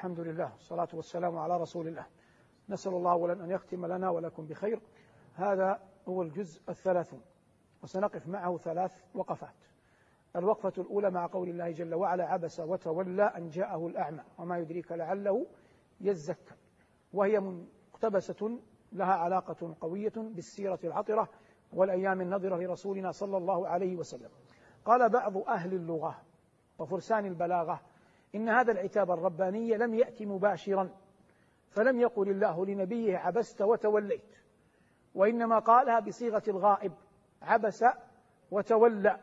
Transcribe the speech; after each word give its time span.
الحمد 0.00 0.20
لله 0.20 0.52
والصلاة 0.52 0.88
والسلام 0.94 1.38
على 1.38 1.56
رسول 1.56 1.88
الله. 1.88 2.06
نسأل 2.68 2.92
الله 2.92 3.12
أولا 3.12 3.32
أن 3.32 3.50
يختم 3.50 3.86
لنا 3.86 4.10
ولكم 4.10 4.46
بخير. 4.46 4.80
هذا 5.34 5.80
هو 6.08 6.22
الجزء 6.22 6.62
الثلاثون 6.68 7.20
وسنقف 7.82 8.28
معه 8.28 8.58
ثلاث 8.58 9.04
وقفات. 9.14 9.54
الوقفة 10.36 10.72
الأولى 10.78 11.10
مع 11.10 11.26
قول 11.26 11.48
الله 11.48 11.70
جل 11.70 11.94
وعلا 11.94 12.24
عبس 12.24 12.60
وتولى 12.60 13.22
أن 13.22 13.48
جاءه 13.48 13.86
الأعمى. 13.86 14.22
وما 14.38 14.58
يدريك 14.58 14.92
لعله 14.92 15.46
يزكى. 16.00 16.54
وهي 17.12 17.40
مقتبسة 17.92 18.58
لها 18.92 19.14
علاقة 19.14 19.76
قوية 19.80 20.12
بالسيرة 20.16 20.78
العطرة 20.84 21.28
والأيام 21.72 22.20
النظرة 22.20 22.56
لرسولنا 22.56 23.12
صلى 23.12 23.36
الله 23.36 23.68
عليه 23.68 23.96
وسلم. 23.96 24.30
قال 24.84 25.08
بعض 25.08 25.36
أهل 25.36 25.74
اللغة 25.74 26.22
وفرسان 26.78 27.26
البلاغة 27.26 27.80
إن 28.34 28.48
هذا 28.48 28.72
العتاب 28.72 29.10
الرباني 29.10 29.76
لم 29.76 29.94
يأتي 29.94 30.26
مباشرا 30.26 30.90
فلم 31.70 32.00
يقل 32.00 32.28
الله 32.30 32.66
لنبيه 32.66 33.18
عبست 33.18 33.62
وتوليت 33.62 34.36
وإنما 35.14 35.58
قالها 35.58 36.00
بصيغة 36.00 36.42
الغائب 36.48 36.92
عبس 37.42 37.84
وتولى. 38.50 39.20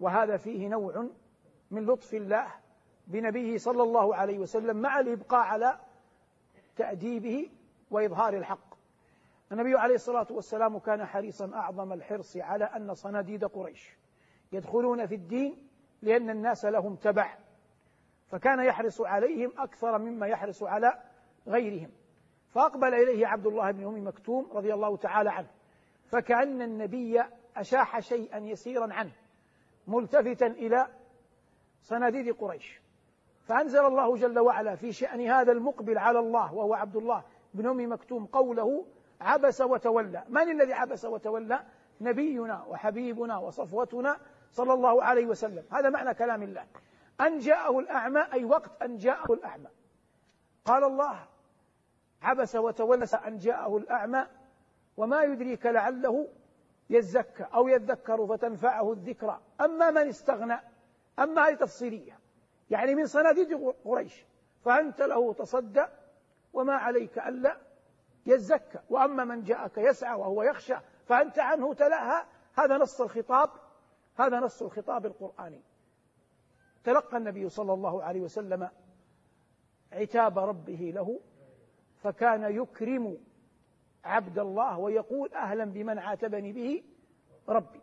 وهذا 0.00 0.36
فيه 0.36 0.68
نوع 0.68 1.08
من 1.70 1.86
لطف 1.86 2.14
الله 2.14 2.46
بنبيه 3.06 3.58
صلى 3.58 3.82
الله 3.82 4.16
عليه 4.16 4.38
وسلم 4.38 4.76
مع 4.76 5.00
الإبقاء 5.00 5.40
على 5.40 5.78
تأديبه 6.76 7.50
وإظهار 7.90 8.34
الحق. 8.36 8.74
النبي 9.52 9.78
عليه 9.78 9.94
الصلاة 9.94 10.26
والسلام 10.30 10.78
كان 10.78 11.04
حريصا 11.04 11.54
أعظم 11.54 11.92
الحرص 11.92 12.36
على 12.36 12.64
أن 12.64 12.94
صناديد 12.94 13.44
قريش 13.44 13.96
يدخلون 14.52 15.06
في 15.06 15.14
الدين 15.14 15.68
لأن 16.02 16.30
الناس 16.30 16.64
لهم 16.64 16.96
تبع. 16.96 17.38
فكان 18.34 18.64
يحرص 18.64 19.00
عليهم 19.00 19.52
أكثر 19.58 19.98
مما 19.98 20.26
يحرص 20.26 20.62
على 20.62 20.94
غيرهم. 21.48 21.90
فأقبل 22.50 22.94
إليه 22.94 23.26
عبد 23.26 23.46
الله 23.46 23.70
بن 23.70 23.84
أم 23.84 24.06
مكتوم 24.06 24.50
رضي 24.52 24.74
الله 24.74 24.96
تعالى 24.96 25.30
عنه 25.30 25.46
فكأن 26.06 26.62
النبي 26.62 27.22
أشاح 27.56 28.00
شيئا 28.00 28.38
يسيرا 28.38 28.94
عنه 28.94 29.12
ملتفتا 29.86 30.46
إلى 30.46 30.86
صناديد 31.82 32.34
قريش. 32.34 32.80
فأنزل 33.44 33.86
الله 33.86 34.16
جل 34.16 34.38
وعلا 34.38 34.74
في 34.74 34.92
شأن 34.92 35.20
هذا 35.20 35.52
المقبل 35.52 35.98
على 35.98 36.18
الله 36.18 36.54
وهو 36.54 36.74
عبد 36.74 36.96
الله 36.96 37.22
بن 37.54 37.66
أم 37.66 37.92
مكتوم 37.92 38.26
قوله 38.26 38.86
عبس 39.20 39.60
وتولى 39.60 40.24
من 40.28 40.50
الذي 40.50 40.72
عبس 40.72 41.04
وتولى؟ 41.04 41.60
نبينا 42.00 42.64
وحبيبنا 42.64 43.38
وصفوتنا 43.38 44.16
صلى 44.50 44.72
الله 44.72 45.04
عليه 45.04 45.26
وسلم. 45.26 45.64
هذا 45.72 45.90
معنى 45.90 46.14
كلام 46.14 46.42
الله. 46.42 46.64
أن 47.20 47.38
جاءه 47.38 47.78
الأعمى 47.78 48.26
أي 48.32 48.44
وقت 48.44 48.82
أن 48.82 48.96
جاءه 48.96 49.32
الأعمى. 49.32 49.68
قال 50.64 50.84
الله 50.84 51.26
عبس 52.22 52.56
وتولى 52.56 53.06
أن 53.26 53.38
جاءه 53.38 53.76
الأعمى 53.76 54.26
وما 54.96 55.22
يدريك 55.22 55.66
لعله 55.66 56.28
يزكى 56.90 57.46
أو 57.54 57.68
يذكر 57.68 58.26
فتنفعه 58.26 58.92
الذكرى. 58.92 59.40
أما 59.60 59.90
من 59.90 60.08
استغنى 60.08 60.60
أما 61.18 61.48
هذه 61.48 61.54
تفصيلية. 61.54 62.18
يعني 62.70 62.94
من 62.94 63.06
صناديد 63.06 63.74
قريش. 63.84 64.24
فأنت 64.64 65.02
له 65.02 65.32
تصدى 65.32 65.84
وما 66.52 66.74
عليك 66.74 67.18
ألا 67.18 67.56
يزكى. 68.26 68.78
وأما 68.90 69.24
من 69.24 69.42
جاءك 69.42 69.78
يسعى 69.78 70.18
وهو 70.18 70.42
يخشى 70.42 70.76
فأنت 71.06 71.38
عنه 71.38 71.74
تلاها. 71.74 72.26
هذا 72.58 72.78
نص 72.78 73.00
الخطاب 73.00 73.50
هذا 74.18 74.40
نص 74.40 74.62
الخطاب 74.62 75.06
القرآني. 75.06 75.62
تلقى 76.84 77.16
النبي 77.16 77.48
صلى 77.48 77.72
الله 77.72 78.02
عليه 78.02 78.20
وسلم 78.20 78.70
عتاب 79.92 80.38
ربه 80.38 80.92
له 80.94 81.20
فكان 81.96 82.42
يكرم 82.42 83.18
عبد 84.04 84.38
الله 84.38 84.78
ويقول 84.78 85.34
أهلا 85.34 85.64
بمن 85.64 85.98
عاتبني 85.98 86.52
به 86.52 86.82
ربي. 87.48 87.80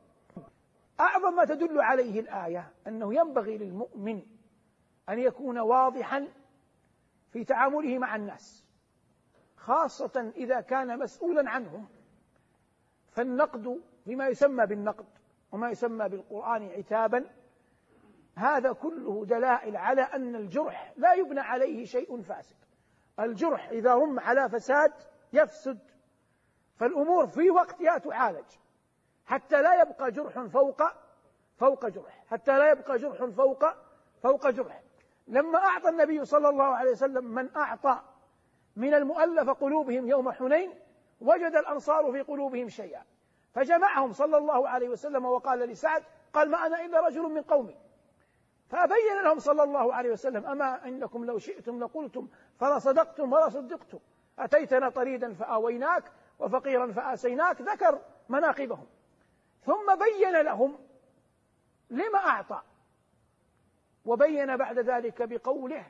أعظم 0.99 1.35
ما 1.35 1.45
تدل 1.45 1.81
عليه 1.81 2.19
الآية 2.19 2.73
أنه 2.87 3.13
ينبغي 3.13 3.57
للمؤمن 3.57 4.21
أن 5.09 5.19
يكون 5.19 5.59
واضحا 5.59 6.27
في 7.31 7.43
تعامله 7.43 7.97
مع 7.97 8.15
الناس 8.15 8.65
خاصة 9.55 10.31
إذا 10.35 10.61
كان 10.61 10.99
مسؤولا 10.99 11.49
عنهم. 11.49 11.87
فالنقد 13.11 13.81
فيما 14.05 14.27
يسمى 14.27 14.65
بالنقد 14.65 15.05
وما 15.51 15.69
يسمى 15.69 16.09
بالقرآن 16.09 16.69
عتابا 16.69 17.25
هذا 18.35 18.71
كله 18.71 19.25
دلائل 19.25 19.77
على 19.77 20.01
أن 20.01 20.35
الجرح 20.35 20.93
لا 20.97 21.13
يبنى 21.13 21.39
عليه 21.39 21.85
شيء 21.85 22.21
فاسد. 22.21 22.55
الجرح 23.19 23.69
إذا 23.69 23.93
رم 23.93 24.19
على 24.19 24.49
فساد 24.49 24.93
يفسد 25.33 25.79
فالأمور 26.75 27.27
في 27.27 27.49
وقتها 27.49 27.97
تعالج. 27.97 28.45
حتى 29.25 29.61
لا 29.61 29.81
يبقى 29.81 30.11
جرح 30.11 30.39
فوق 30.39 30.83
فوق 31.57 31.87
جرح. 31.87 32.23
حتى 32.31 32.59
لا 32.59 32.71
يبقى 32.71 32.97
جرح 32.97 33.25
فوق 33.25 33.65
فوق 34.23 34.49
جرح. 34.49 34.81
لما 35.27 35.59
أعطى 35.59 35.89
النبي 35.89 36.25
صلى 36.25 36.49
الله 36.49 36.75
عليه 36.75 36.91
وسلم 36.91 37.25
من 37.25 37.55
أعطى 37.55 38.01
من 38.75 38.93
المؤلف 38.93 39.49
قلوبهم 39.49 40.07
يوم 40.07 40.31
حنين 40.31 40.73
وجد 41.21 41.55
الأنصار 41.55 42.11
في 42.11 42.21
قلوبهم 42.21 42.69
شيئا. 42.69 43.03
فجمعهم 43.53 44.13
صلى 44.13 44.37
الله 44.37 44.69
عليه 44.69 44.89
وسلم 44.89 45.25
وقال 45.25 45.59
لسعد 45.59 46.03
قال 46.33 46.51
ما 46.51 46.65
أنا 46.67 46.85
إلا 46.85 47.07
رجل 47.07 47.21
من 47.21 47.41
قومي. 47.41 47.90
فبين 48.71 49.23
لهم 49.23 49.39
صلى 49.39 49.63
الله 49.63 49.93
عليه 49.93 50.11
وسلم 50.11 50.45
أما 50.45 50.87
إنكم 50.87 51.25
لو 51.25 51.37
شئتم 51.37 51.83
لقلتم 51.83 52.27
فلا 52.59 52.79
صدقتم 52.79 53.33
ولا 53.33 53.49
صدقتم 53.49 53.99
أتيتنا 54.39 54.89
طريدا 54.89 55.33
فآويناك 55.33 56.11
وفقيرا 56.39 56.91
فآسيناك 56.91 57.61
ذكر 57.61 58.01
مناقبهم. 58.29 58.87
ثم 59.65 59.95
بين 59.95 60.41
لهم 60.41 60.77
لما 61.89 62.17
أعطى 62.17 62.61
وبين 64.05 64.57
بعد 64.57 64.79
ذلك 64.79 65.21
بقوله 65.21 65.85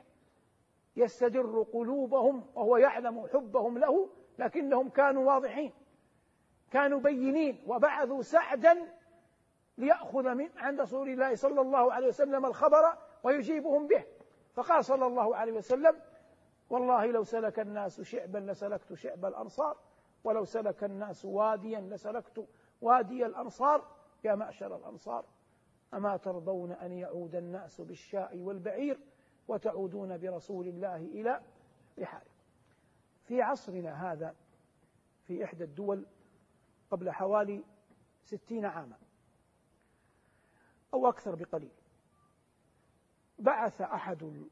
يستدر 0.96 1.66
قلوبهم 1.72 2.46
وهو 2.54 2.76
يعلم 2.76 3.26
حبهم 3.32 3.78
له 3.78 4.08
لكنهم 4.38 4.88
كانوا 4.88 5.32
واضحين 5.32 5.72
كانوا 6.70 7.00
بينين 7.00 7.62
وبعثوا 7.66 8.22
سعدا 8.22 8.94
ليأخذ 9.78 10.34
من 10.34 10.48
عند 10.56 10.80
رسول 10.80 11.08
الله 11.08 11.34
صلى 11.34 11.60
الله 11.60 11.92
عليه 11.92 12.08
وسلم 12.08 12.46
الخبر 12.46 12.98
ويجيبهم 13.22 13.86
به. 13.86 14.04
فقال 14.54 14.84
صلى 14.84 15.06
الله 15.06 15.36
عليه 15.36 15.52
وسلم 15.52 16.00
والله 16.70 17.06
لو 17.06 17.24
سلك 17.24 17.60
الناس 17.60 18.00
شعبا 18.00 18.38
لسلكت 18.38 18.94
شعب 18.94 19.24
الأنصار 19.24 19.76
ولو 20.24 20.44
سلك 20.44 20.84
الناس 20.84 21.24
واديا 21.24 21.80
لسلكت 21.80 22.46
وادي 22.80 23.26
الأنصار 23.26 23.84
يا 24.24 24.34
معشر 24.34 24.76
الأنصار 24.76 25.24
أما 25.94 26.16
ترضون 26.16 26.72
أن 26.72 26.92
يعود 26.92 27.34
الناس 27.34 27.80
بالشاء 27.80 28.38
والبعير 28.38 28.98
وتعودون 29.48 30.18
برسول 30.18 30.68
الله 30.68 30.96
إلى 30.96 31.40
رحالكم 31.98 32.30
في 33.24 33.42
عصرنا 33.42 34.12
هذا 34.12 34.34
في 35.24 35.44
إحدى 35.44 35.64
الدول 35.64 36.06
قبل 36.90 37.10
حوالي 37.10 37.64
ستين 38.24 38.64
عاما 38.64 38.96
أو 40.94 41.08
أكثر 41.08 41.34
بقليل. 41.34 41.72
بعث 43.38 43.80
أحد 43.80 44.46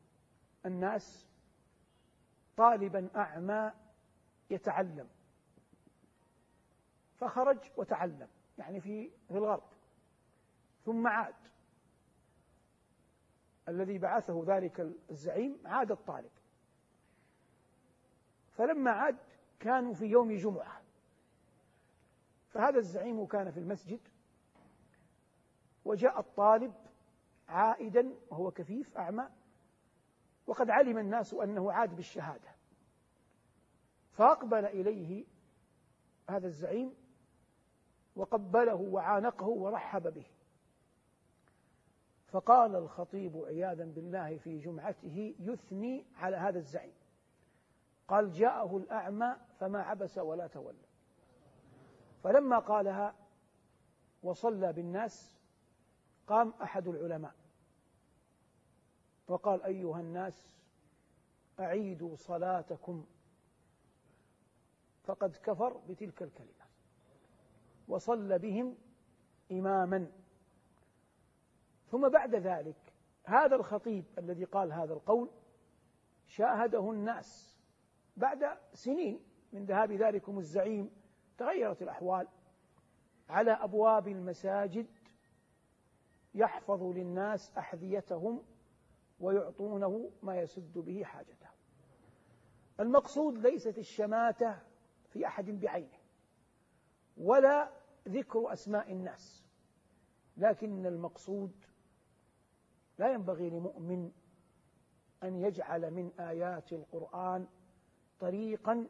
الناس 0.66 1.26
طالبا 2.56 3.08
أعمى 3.16 3.72
يتعلم. 4.50 5.08
فخرج 7.20 7.58
وتعلم 7.76 8.28
يعني 8.58 8.80
في 8.80 9.10
في 9.28 9.34
الغرب. 9.34 9.62
ثم 10.84 11.06
عاد. 11.06 11.34
الذي 13.68 13.98
بعثه 13.98 14.44
ذلك 14.46 14.94
الزعيم 15.10 15.58
عاد 15.64 15.90
الطالب. 15.90 16.30
فلما 18.56 18.90
عاد 18.90 19.16
كانوا 19.60 19.94
في 19.94 20.04
يوم 20.04 20.36
جمعة. 20.36 20.82
فهذا 22.50 22.78
الزعيم 22.78 23.26
كان 23.26 23.50
في 23.50 23.60
المسجد. 23.60 24.00
وجاء 25.84 26.20
الطالب 26.20 26.72
عائدا 27.48 28.14
وهو 28.30 28.50
كفيف 28.50 28.96
أعمى 28.96 29.28
وقد 30.46 30.70
علم 30.70 30.98
الناس 30.98 31.34
أنه 31.34 31.72
عاد 31.72 31.96
بالشهادة. 31.96 32.48
فأقبل 34.12 34.64
إليه 34.64 35.24
هذا 36.30 36.46
الزعيم 36.46 36.94
وقبله 38.16 38.74
وعانقه 38.74 39.46
ورحب 39.46 40.14
به. 40.14 40.26
فقال 42.30 42.76
الخطيب 42.76 43.36
عياذا 43.36 43.84
بالله 43.84 44.38
في 44.38 44.58
جمعته 44.58 45.34
يثني 45.40 46.04
على 46.16 46.36
هذا 46.36 46.58
الزعيم 46.58 46.92
قال 48.08 48.32
جاءه 48.32 48.76
الأعمى 48.76 49.36
فما 49.60 49.82
عبس 49.82 50.18
ولا 50.18 50.46
تولى 50.46 50.78
فلما 52.22 52.58
قالها 52.58 53.14
وصلى 54.22 54.72
بالناس 54.72 55.39
قام 56.26 56.54
أحد 56.62 56.88
العلماء 56.88 57.34
وقال 59.28 59.62
أيها 59.62 60.00
الناس 60.00 60.56
أعيدوا 61.60 62.16
صلاتكم 62.16 63.06
فقد 65.04 65.36
كفر 65.36 65.80
بتلك 65.88 66.22
الكلمة 66.22 66.66
وصلى 67.88 68.38
بهم 68.38 68.76
إماما. 69.52 70.10
ثم 71.90 72.08
بعد 72.08 72.34
ذلك 72.34 72.92
هذا 73.24 73.56
الخطيب 73.56 74.04
الذي 74.18 74.44
قال 74.44 74.72
هذا 74.72 74.92
القول 74.92 75.30
شاهده 76.26 76.90
الناس 76.90 77.56
بعد 78.16 78.58
سنين 78.72 79.20
من 79.52 79.64
ذهاب 79.64 79.92
ذلكم 79.92 80.38
الزعيم 80.38 80.90
تغيرت 81.38 81.82
الأحوال 81.82 82.28
على 83.28 83.50
أبواب 83.50 84.08
المساجد 84.08 84.86
يحفظ 86.34 86.82
للناس 86.82 87.56
أحذيتهم 87.58 88.42
ويعطونه 89.20 90.10
ما 90.22 90.40
يسد 90.40 90.78
به 90.78 91.04
حاجته. 91.04 91.48
المقصود 92.80 93.38
ليست 93.38 93.78
الشماتة 93.78 94.58
في 95.08 95.26
أحد 95.26 95.44
بعينه 95.44 95.98
ولا 97.16 97.70
ذكر 98.08 98.52
أسماء 98.52 98.92
الناس 98.92 99.44
لكن 100.36 100.86
المقصود 100.86 101.52
لا 102.98 103.12
ينبغي 103.12 103.50
لمؤمن 103.50 104.10
أن 105.22 105.36
يجعل 105.36 105.90
من 105.90 106.12
آيات 106.20 106.72
القرآن 106.72 107.46
طريقا 108.20 108.88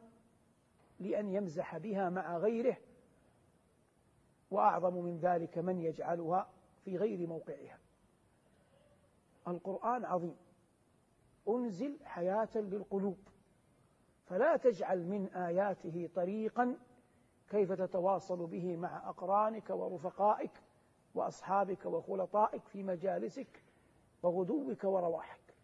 لأن 0.99 1.29
يمزح 1.29 1.77
بها 1.77 2.09
مع 2.09 2.37
غيره 2.37 2.77
وأعظم 4.51 4.93
من 4.93 5.17
ذلك 5.17 5.57
من 5.57 5.81
يجعلها 5.81 6.49
في 6.85 6.97
غير 6.97 7.27
موقعها. 7.27 7.79
القرآن 9.47 10.05
عظيم. 10.05 10.35
أنزل 11.47 11.97
حياة 12.05 12.49
للقلوب. 12.55 13.17
فلا 14.25 14.57
تجعل 14.57 15.07
من 15.07 15.27
آياته 15.27 16.09
طريقا 16.15 16.77
كيف 17.49 17.71
تتواصل 17.71 18.47
به 18.47 18.77
مع 18.77 19.09
أقرانك 19.09 19.69
ورفقائك 19.69 20.51
وأصحابك 21.15 21.85
وخلطائك 21.85 22.67
في 22.67 22.83
مجالسك 22.83 23.63
وغدوك 24.23 24.83
ورواحك. 24.83 25.55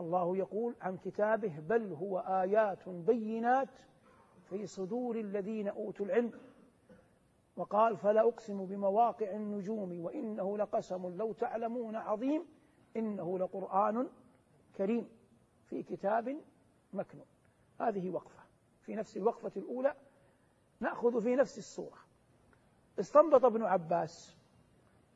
الله 0.00 0.36
يقول 0.36 0.76
عن 0.80 0.96
كتابه 0.96 1.60
بل 1.60 1.92
هو 1.92 2.18
آيات 2.18 2.88
بينات 2.88 3.68
في 4.48 4.66
صدور 4.66 5.16
الذين 5.16 5.68
أوتوا 5.68 6.06
العلم. 6.06 6.32
وقال 7.58 7.96
فلا 7.96 8.28
أقسم 8.28 8.66
بمواقع 8.66 9.30
النجوم 9.30 10.04
وإنه 10.04 10.58
لقسم 10.58 11.16
لو 11.16 11.32
تعلمون 11.32 11.96
عظيم 11.96 12.44
إنه 12.96 13.38
لقرآن 13.38 14.08
كريم 14.76 15.08
في 15.64 15.82
كتاب 15.82 16.40
مكنون. 16.92 17.26
هذه 17.80 18.10
وقفة. 18.10 18.42
في 18.82 18.94
نفس 18.94 19.16
الوقفة 19.16 19.52
الأولى 19.56 19.94
نأخذ 20.80 21.22
في 21.22 21.36
نفس 21.36 21.58
الصورة. 21.58 21.98
استنبط 23.00 23.44
ابن 23.44 23.62
عباس 23.62 24.36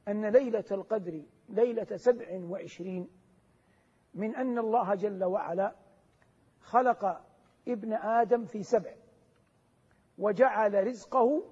أن 0.08 0.26
ليلة 0.26 0.64
القدر 0.70 1.22
ليلة 1.48 1.96
سبع 1.96 2.44
وعشرين 2.44 3.08
من 4.14 4.36
أن 4.36 4.58
الله 4.58 4.94
جل 4.94 5.24
وعلا 5.24 5.74
خلق 6.60 7.24
ابن 7.68 7.92
آدم 7.92 8.44
في 8.44 8.62
سبع 8.62 8.94
وجعل 10.18 10.86
رزقه 10.86 11.42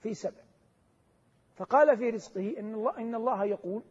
في 0.00 0.14
سبع. 0.14 0.42
فقال 1.56 1.96
في 1.96 2.10
رزقه 2.10 2.54
إن 2.58 2.74
الله, 2.74 2.98
إن 2.98 3.14
الله 3.14 3.44
يقول 3.44 3.82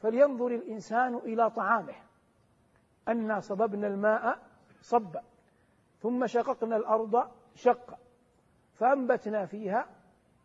فلينظر 0.00 0.46
الإنسان 0.46 1.14
إلى 1.14 1.50
طعامه. 1.50 1.94
أنا 3.08 3.40
صببنا 3.40 3.86
الماء 3.86 4.38
صبا 4.80 5.22
ثم 6.00 6.26
شققنا 6.26 6.76
الأرض 6.76 7.30
شقا 7.54 7.98
فأنبتنا 8.74 9.46
فيها 9.46 9.88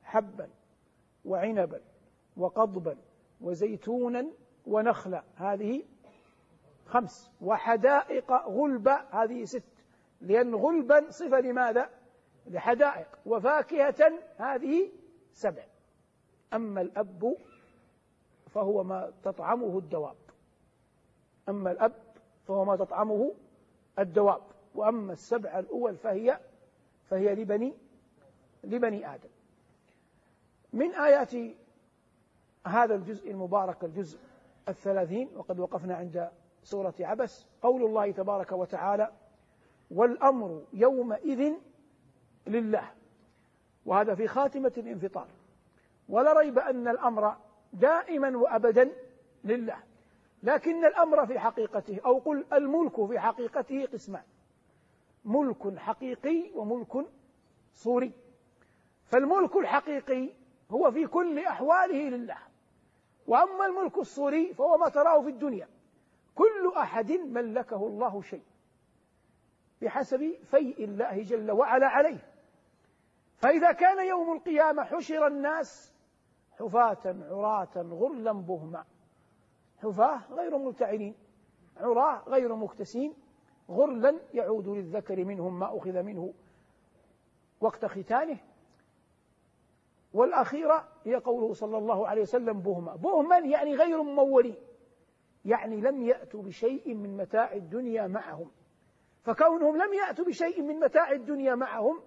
حبا 0.04 0.50
وعنبا 1.26 1.82
وقضبا 2.38 2.98
وزيتونا 3.42 4.28
ونخلا. 4.66 5.24
هذه 5.36 5.84
خمس. 6.86 7.32
وحدائق 7.42 8.32
غلبا 8.32 9.08
هذه 9.12 9.44
ست. 9.46 9.64
لأن 10.22 10.56
غلبا 10.56 11.10
صفة 11.10 11.40
لماذا؟ 11.40 11.90
لحدائق. 12.48 13.08
وفاكهة 13.26 14.20
هذه 14.38 14.90
سبع. 15.34 15.64
أما 16.54 16.82
الأب 16.82 17.36
فهو 18.50 18.84
ما 18.84 19.12
تطعمه 19.24 19.78
الدواب. 19.78 20.16
أما 21.50 21.72
الأب 21.72 21.94
فهو 22.48 22.66
ما 22.66 22.76
تطعمه 22.76 23.32
الدواب. 24.00 24.42
وأما 24.76 25.14
السبع 25.14 25.60
الأول 25.60 25.98
فهي 25.98 26.40
فهي 27.10 27.36
لبني 27.36 27.74
لبني 28.64 29.14
آدم. 29.14 29.30
من 30.74 30.96
آيات 30.96 31.32
هذا 32.68 32.96
الجزء 32.96 33.32
المبارك 33.32 33.84
الجزء 33.84 34.20
الثلاثين 34.70 35.30
وقد 35.36 35.60
وقفنا 35.60 35.96
عند 35.96 36.30
سورة 36.64 36.94
عبس 37.00 37.46
قول 37.62 37.84
الله 37.84 38.12
تبارك 38.12 38.52
وتعالى 38.52 39.12
والأمر 39.92 40.64
يومئذ 40.74 41.54
لله. 42.48 42.92
وهذا 43.86 44.16
في 44.16 44.28
خاتمة 44.28 44.72
الانفطار. 44.78 45.28
ولا 46.10 46.34
ريب 46.34 46.60
أن 46.60 46.88
الأمر 46.88 47.36
دائما 47.74 48.38
وأبدا 48.38 48.92
لله. 49.44 49.78
لكن 50.44 50.86
الأمر 50.86 51.26
في 51.26 51.40
حقيقته 51.40 52.00
أو 52.06 52.20
قل 52.20 52.46
الملك 52.54 53.06
في 53.06 53.20
حقيقته 53.20 53.86
قسمان. 53.86 54.24
ملك 55.26 55.78
حقيقي 55.78 56.52
وملك 56.56 57.06
صوري. 57.74 58.12
فالملك 59.06 59.56
الحقيقي 59.56 60.30
هو 60.72 60.92
في 60.92 61.08
كل 61.08 61.40
أحواله 61.40 62.10
لله. 62.10 62.38
وأما 63.28 63.66
الملك 63.66 63.98
الصوري 63.98 64.54
فهو 64.54 64.78
ما 64.78 64.90
تراه 64.90 65.22
في 65.22 65.30
الدنيا. 65.30 65.68
كل 66.36 66.74
أحد 66.78 67.12
ملكه 67.12 67.88
الله 67.88 68.22
شيء. 68.22 68.44
بحسب 69.82 70.34
فيء 70.52 70.84
الله 70.84 71.24
جل 71.24 71.52
وعلا 71.52 71.88
عليه. 71.88 72.33
فإذا 73.38 73.72
كان 73.72 74.08
يوم 74.08 74.34
القيامة 74.34 74.84
حشر 74.84 75.28
الناس 75.28 75.94
حفاة 76.60 77.16
عراة 77.30 77.70
غرلا 77.76 78.32
بهما. 78.32 78.86
حفاة 79.78 80.22
غير 80.32 80.58
ملتعنين 80.58 81.16
عراة 81.78 82.24
غير 82.28 82.56
مكتسين 82.56 83.14
غرلا 83.70 84.20
يعود 84.34 84.68
للذكر 84.68 85.26
منهم 85.26 85.60
ما 85.60 85.78
أخذ 85.78 86.04
منه 86.04 86.34
وقت 87.62 87.86
ختانه. 87.86 88.38
والأخيرة 90.14 90.88
هي 91.04 91.16
قوله 91.16 91.54
صلى 91.54 91.78
الله 91.78 92.08
عليه 92.08 92.22
وسلم 92.22 92.60
بهما. 92.60 92.96
بهما 92.96 93.38
يعني 93.38 93.76
غير 93.76 94.04
ممولين 94.04 94.56
يعني 95.46 95.82
لم 95.82 96.02
يأتوا 96.02 96.44
بشيء 96.44 96.94
من 96.94 97.18
متاع 97.18 97.54
الدنيا 97.54 98.08
معهم. 98.08 98.52
فكونهم 99.24 99.78
لم 99.78 99.94
يأتوا 99.94 100.26
بشيء 100.26 100.62
من 100.62 100.80
متاع 100.80 101.12
الدنيا 101.12 101.56
معهم 101.56 102.02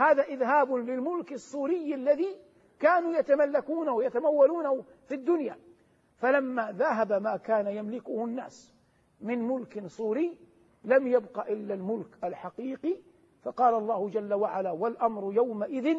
هذا 0.00 0.22
إذهاب 0.22 0.72
للملك 0.72 1.32
الصوري 1.32 1.94
الذي 1.94 2.36
كانوا 2.78 3.14
يتملكونه 3.14 3.92
ويتمولونه 3.92 4.84
في 5.06 5.14
الدنيا. 5.14 5.56
فلما 6.16 6.72
ذهب 6.72 7.12
ما 7.12 7.36
كان 7.36 7.66
يملكه 7.66 8.24
الناس 8.24 8.74
من 9.20 9.48
ملك 9.48 9.86
صوري 9.86 10.38
لم 10.84 11.06
يبق 11.06 11.50
إلا 11.50 11.74
الملك 11.74 12.24
الحقيقي. 12.24 12.96
فقال 13.42 13.74
الله 13.74 14.08
جل 14.08 14.34
وعلا 14.34 14.70
والأمر 14.70 15.32
يومئذ 15.34 15.96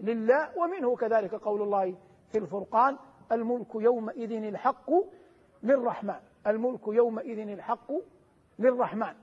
لله. 0.00 0.58
ومنه 0.58 0.96
كذلك 0.96 1.34
قول 1.34 1.62
الله 1.62 1.94
في 2.28 2.38
الفرقان 2.38 2.98
الملك 3.32 3.74
يومئذ 3.74 4.32
الحق 4.32 4.90
للرحمن. 5.62 6.20
الملك 6.46 6.88
يومئذ 6.88 7.38
الحق 7.38 7.92
للرحمن. 8.58 9.14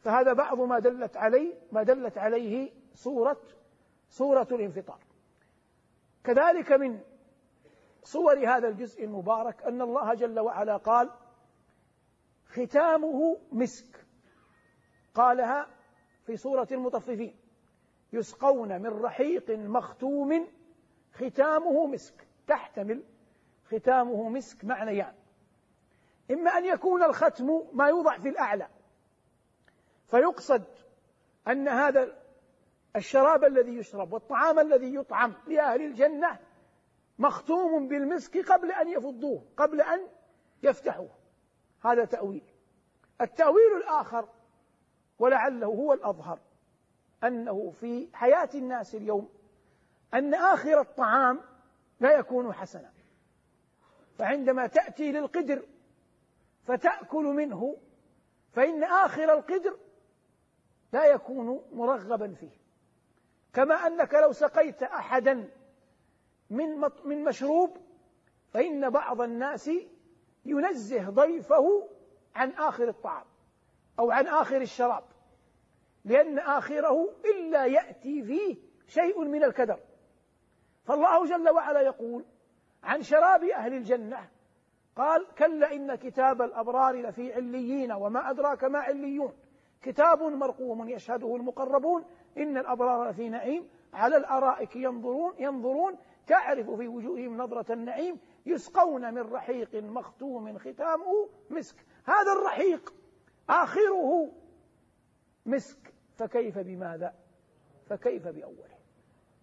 فهذا 0.00 0.32
بعض 0.32 0.60
ما 0.60 0.78
دلت 0.78 1.16
عليه 1.16 1.54
ما 1.72 1.82
دلت 1.82 2.18
عليه 2.18 2.72
صورة 2.94 3.40
صورة 4.08 4.48
الانفطار. 4.52 4.98
كذلك 6.24 6.72
من 6.72 7.00
صور 8.04 8.38
هذا 8.48 8.68
الجزء 8.68 9.04
المبارك 9.04 9.62
أن 9.62 9.82
الله 9.82 10.14
جل 10.14 10.40
وعلا 10.40 10.76
قال 10.76 11.10
ختامه 12.48 13.38
مسك 13.52 14.06
قالها 15.14 15.66
في 16.26 16.36
سورة 16.36 16.68
المطففين 16.72 17.36
يسقون 18.12 18.82
من 18.82 18.86
رحيق 18.86 19.50
مختوم 19.50 20.48
ختامه 21.12 21.86
مسك 21.86 22.28
تحتمل 22.46 23.02
ختامه 23.70 24.28
مسك 24.28 24.64
معنيان. 24.64 25.14
إما 26.30 26.50
أن 26.50 26.64
يكون 26.64 27.02
الختم 27.02 27.62
ما 27.72 27.88
يوضع 27.88 28.18
في 28.18 28.28
الأعلى 28.28 28.68
فيقصد 30.08 30.64
أن 31.48 31.68
هذا 31.68 32.18
الشراب 32.96 33.44
الذي 33.44 33.76
يشرب 33.76 34.12
والطعام 34.12 34.58
الذي 34.58 34.94
يطعم 34.94 35.34
لأهل 35.46 35.82
الجنة 35.82 36.38
مختوم 37.18 37.88
بالمسك 37.88 38.52
قبل 38.52 38.72
أن 38.72 38.88
يفضوه 38.88 39.44
قبل 39.56 39.80
أن 39.80 40.08
يفتحوه. 40.62 41.10
هذا 41.84 42.04
تأويل. 42.04 42.42
التأويل 43.20 43.76
الآخر 43.76 44.28
ولعله 45.18 45.66
هو 45.66 45.92
الأظهر 45.92 46.38
أنه 47.24 47.70
في 47.70 48.08
حياة 48.12 48.48
الناس 48.54 48.94
اليوم 48.94 49.28
أن 50.14 50.34
آخر 50.34 50.80
الطعام 50.80 51.40
لا 52.00 52.18
يكون 52.18 52.52
حسنا. 52.52 52.92
فعندما 54.18 54.66
تأتي 54.66 55.12
للقدر 55.12 55.62
فتأكل 56.64 57.24
منه 57.24 57.76
فإن 58.52 58.84
آخر 58.84 59.34
القدر 59.34 59.78
لا 60.92 61.04
يكون 61.04 61.60
مرغبا 61.72 62.34
فيه. 62.34 62.58
كما 63.52 63.74
أنك 63.74 64.14
لو 64.14 64.32
سقيت 64.32 64.82
أحدا 64.82 65.50
من 66.50 66.80
من 67.04 67.24
مشروب 67.24 67.76
فإن 68.50 68.90
بعض 68.90 69.20
الناس 69.20 69.70
ينزه 70.44 71.10
ضيفه 71.10 71.88
عن 72.34 72.50
آخر 72.50 72.88
الطعام 72.88 73.24
أو 73.98 74.10
عن 74.10 74.26
آخر 74.26 74.60
الشراب 74.60 75.04
لأن 76.04 76.38
آخره 76.38 77.14
إلا 77.24 77.66
يأتي 77.66 78.22
فيه 78.22 78.56
شيء 78.86 79.24
من 79.24 79.44
الكدر. 79.44 79.80
فالله 80.84 81.26
جل 81.26 81.48
وعلا 81.48 81.80
يقول 81.80 82.24
عن 82.82 83.02
شراب 83.02 83.44
أهل 83.44 83.74
الجنة 83.74 84.28
قال 84.96 85.26
كلا 85.38 85.72
إن 85.72 85.94
كتاب 85.94 86.42
الأبرار 86.42 87.02
لفي 87.02 87.34
عليين 87.34 87.92
وما 87.92 88.30
أدراك 88.30 88.64
ما 88.64 88.78
عليون. 88.78 89.32
كتاب 89.82 90.22
مرقوم 90.22 90.88
يشهده 90.88 91.36
المقربون 91.36 92.04
إن 92.36 92.56
الأبرار 92.56 93.10
لفي 93.10 93.28
نعيم 93.28 93.68
على 93.92 94.16
الأرائك 94.16 94.76
ينظرون 94.76 95.34
ينظرون 95.38 95.96
تعرف 96.26 96.70
في 96.70 96.88
وجوههم 96.88 97.36
نظرة 97.36 97.72
النعيم 97.72 98.18
يسقون 98.46 99.14
من 99.14 99.32
رحيق 99.32 99.74
مختوم 99.74 100.58
ختامه 100.58 101.28
مسك. 101.50 101.76
هذا 102.04 102.32
الرحيق 102.32 102.94
آخره 103.48 104.32
مسك. 105.46 105.94
فكيف 106.16 106.58
بماذا؟ 106.58 107.14
فكيف 107.86 108.28
بأوله؟ 108.28 108.78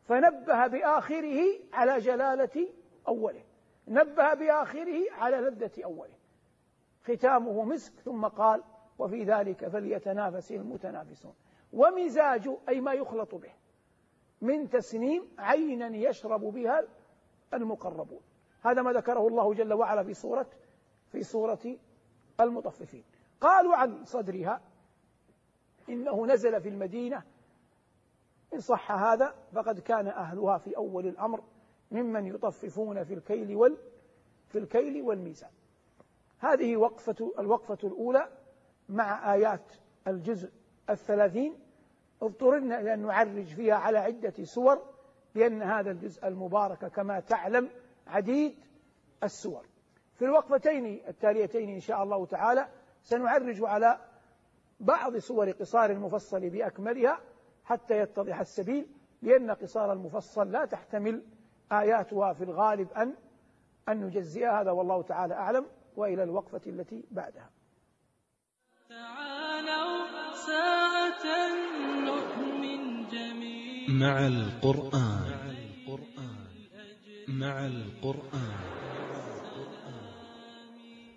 فنبه 0.03 0.67
بآخره 0.67 1.41
على 1.73 1.97
جلالة 1.99 2.69
أوله. 3.07 3.43
نبه 3.87 4.33
بآخره 4.33 5.11
على 5.11 5.37
لذة 5.37 5.83
أوله. 5.83 6.15
ختامه 7.03 7.63
مسك 7.63 7.93
ثم 7.99 8.25
قال 8.25 8.63
وفي 8.99 9.23
ذلك 9.23 9.67
فليتنافس 9.67 10.51
المتنافسون. 10.51 11.33
ومزاج 11.73 12.49
أي 12.69 12.81
ما 12.81 12.93
يخلط 12.93 13.35
به 13.35 13.53
من 14.41 14.69
تسنيم 14.69 15.27
عينا 15.37 15.87
يشرب 15.87 16.41
بها 16.41 16.83
المقربون. 17.53 18.21
هذا 18.61 18.81
ما 18.81 18.93
ذكره 18.93 19.27
الله 19.27 19.53
جل 19.53 19.73
وعلا 19.73 20.03
في 20.03 20.13
سورة 20.13 20.47
في 21.11 21.23
سورة 21.23 21.77
المطففين. 22.39 23.03
قالوا 23.41 23.75
عن 23.75 24.05
صدرها 24.05 24.61
إنه 25.89 26.25
نزل 26.25 26.61
في 26.61 26.69
المدينة. 26.69 27.23
إن 28.53 28.59
صح 28.59 28.91
هذا 28.91 29.35
فقد 29.53 29.79
كان 29.79 30.07
أهلها 30.07 30.57
في 30.57 30.77
أول 30.77 31.07
الأمر 31.07 31.43
ممن 31.91 32.25
يطففون 32.25 33.03
في 33.03 33.13
الكيل 33.13 33.55
وال 33.55 33.77
في 34.47 34.57
الكيل 34.57 35.01
والميزان. 35.01 35.51
هذه 36.39 36.77
وقفة 36.77 37.33
الوقفة 37.39 37.77
الأولى 37.83 38.29
مع 38.89 39.33
آيات 39.33 39.73
الجزء 40.07 40.51
الثلاثين 40.89 41.59
اضطررنا 42.21 42.79
إلى 42.79 42.93
أن 42.93 42.99
نعرج 42.99 43.43
فيها 43.45 43.75
على 43.75 43.97
عدة 43.97 44.43
سور 44.43 44.81
لأن 45.35 45.61
هذا 45.61 45.91
الجزء 45.91 46.27
المبارك 46.27 46.85
كما 46.85 47.19
تعلم 47.19 47.69
عديد 48.07 48.55
السور. 49.23 49.65
في 50.15 50.25
الوقفتين 50.25 50.85
التاليتين 51.07 51.69
إن 51.69 51.79
شاء 51.79 52.03
الله 52.03 52.25
تعالى 52.25 52.67
سنعرج 53.03 53.63
على 53.63 53.99
بعض 54.79 55.17
سور 55.17 55.51
قصار 55.51 55.91
المفصل 55.91 56.49
بأكملها 56.49 57.19
حتى 57.63 57.99
يتضح 57.99 58.39
السبيل 58.39 58.87
لأن 59.21 59.51
قصار 59.51 59.93
المفصل 59.93 60.51
لا 60.51 60.65
تحتمل 60.65 61.23
آياتها 61.71 62.33
في 62.33 62.43
الغالب 62.43 62.91
أن 62.91 63.15
أن 63.89 64.05
نجزئها. 64.05 64.61
هذا 64.61 64.71
والله 64.71 65.01
تعالى 65.01 65.33
أعلم 65.33 65.65
وإلى 65.95 66.23
الوقفة 66.23 66.61
التي 66.67 67.05
بعدها. 67.11 67.49
تعالوا 68.89 70.05
ساعة 70.47 71.25
نؤمن 72.05 73.07
جميعا. 73.07 73.89
مع 73.89 74.27
القرآن. 74.27 75.45
مع 77.27 77.65
القرآن. 77.65 78.75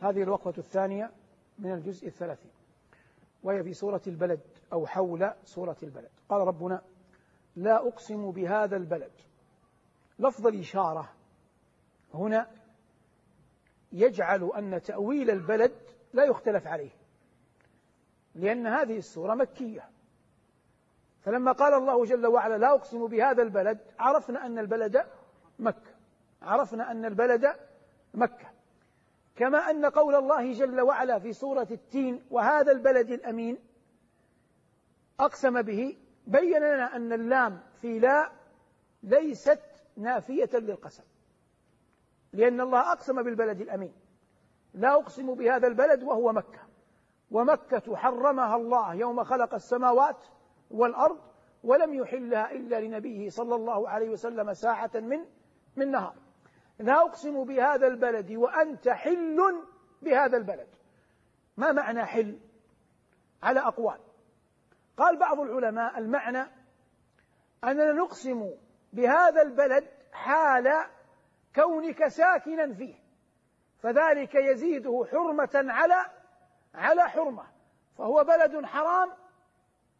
هذه 0.02 0.22
الوقفة 0.22 0.54
الثانية 0.58 1.10
من 1.58 1.72
الجزء 1.72 2.06
الثلاثين 2.06 2.50
وهي 3.42 3.62
في 3.62 3.74
سورة 3.74 4.02
البلد 4.06 4.40
أو 4.72 4.86
حول 4.86 5.32
سورة 5.44 5.76
البلد. 5.82 6.10
قال 6.28 6.40
ربنا 6.40 6.82
لا 7.56 7.88
أقسم 7.88 8.30
بهذا 8.30 8.76
البلد. 8.76 9.12
لفظ 10.18 10.46
الإشارة 10.46 11.12
هنا 12.14 12.50
يجعل 13.92 14.50
أن 14.56 14.82
تأويل 14.82 15.30
البلد 15.30 15.72
لا 16.12 16.24
يختلف 16.24 16.66
عليه. 16.66 16.97
لأن 18.38 18.66
هذه 18.66 18.98
السورة 18.98 19.34
مكية. 19.34 19.90
فلما 21.20 21.52
قال 21.52 21.74
الله 21.74 22.04
جل 22.04 22.26
وعلا 22.26 22.58
لا 22.58 22.74
أقسم 22.74 23.06
بهذا 23.06 23.42
البلد 23.42 23.78
عرفنا 23.98 24.46
أن 24.46 24.58
البلد 24.58 25.06
مكة. 25.58 25.94
عرفنا 26.42 26.90
أن 26.90 27.04
البلد 27.04 27.52
مكة. 28.14 28.50
كما 29.36 29.58
أن 29.58 29.86
قول 29.86 30.14
الله 30.14 30.52
جل 30.52 30.80
وعلا 30.80 31.18
في 31.18 31.32
سورة 31.32 31.68
التين 31.70 32.22
وهذا 32.30 32.72
البلد 32.72 33.10
الأمين 33.10 33.58
أقسم 35.20 35.62
به 35.62 35.96
بين 36.26 36.58
لنا 36.58 36.96
أن 36.96 37.12
اللام 37.12 37.60
في 37.80 37.98
لا 37.98 38.30
ليست 39.02 39.62
نافية 39.96 40.50
للقسم. 40.52 41.02
لأن 42.32 42.60
الله 42.60 42.92
أقسم 42.92 43.22
بالبلد 43.22 43.60
الأمين. 43.60 43.92
لا 44.74 44.94
أقسم 44.94 45.34
بهذا 45.34 45.66
البلد 45.66 46.02
وهو 46.02 46.32
مكة. 46.32 46.67
ومكة 47.30 47.96
حرمها 47.96 48.56
الله 48.56 48.94
يوم 48.94 49.24
خلق 49.24 49.54
السماوات 49.54 50.26
والأرض 50.70 51.18
ولم 51.64 51.94
يحلها 51.94 52.52
إلا 52.52 52.80
لنبيه 52.80 53.30
صلى 53.30 53.54
الله 53.54 53.88
عليه 53.88 54.08
وسلم 54.08 54.52
ساعة 54.52 54.90
من 54.94 55.24
من 55.76 55.90
نهار. 55.90 56.14
لا 56.78 57.00
أقسم 57.00 57.44
بهذا 57.44 57.86
البلد 57.86 58.32
وأنت 58.32 58.88
حل 58.88 59.38
بهذا 60.02 60.36
البلد. 60.36 60.68
ما 61.56 61.72
معنى 61.72 62.04
حل؟ 62.04 62.38
على 63.42 63.60
أقوال. 63.60 63.98
قال 64.96 65.16
بعض 65.16 65.40
العلماء 65.40 65.98
المعنى 65.98 66.46
أننا 67.64 67.92
نقسم 67.92 68.50
بهذا 68.92 69.42
البلد 69.42 69.88
حال 70.12 70.86
كونك 71.54 72.08
ساكنا 72.08 72.74
فيه 72.74 72.94
فذلك 73.78 74.34
يزيده 74.34 75.06
حرمة 75.10 75.50
على 75.54 76.06
على 76.78 77.08
حرمة 77.08 77.44
فهو 77.98 78.24
بلد 78.24 78.64
حرام 78.64 79.10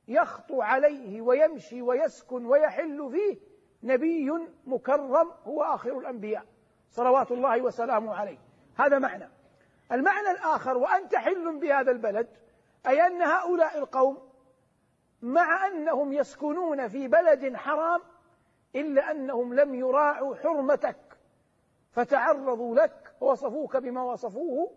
يخطو 0.09 0.63
عليه 0.63 1.21
ويمشي 1.21 1.83
ويسكن 1.83 2.47
ويحل 2.47 3.11
فيه 3.11 3.39
نبي 3.83 4.31
مكرم 4.67 5.33
هو 5.45 5.63
آخر 5.63 5.99
الأنبياء 5.99 6.45
صلوات 6.91 7.33
الله 7.33 7.63
وسلامه 7.63 8.15
عليه. 8.15 8.39
هذا 8.77 8.99
معنى. 8.99 9.29
المعنى 9.93 10.31
الآخر 10.31 10.77
وأنت 10.77 11.15
حل 11.15 11.59
بهذا 11.59 11.91
البلد 11.91 12.29
أي 12.87 13.07
أن 13.07 13.23
هؤلاء 13.23 13.79
القوم 13.79 14.29
مع 15.23 15.67
أنهم 15.67 16.13
يسكنون 16.13 16.89
في 16.89 17.09
بلد 17.09 17.57
حرام 17.57 18.01
إلا 18.77 19.11
أنهم 19.11 19.55
لم 19.55 19.75
يراعوا 19.75 20.35
حرمتك 20.35 21.19
فتعرضوا 21.93 22.77
لك 22.77 23.15
ووصفوك 23.21 23.77
بما 23.77 24.03
وصفوه 24.03 24.71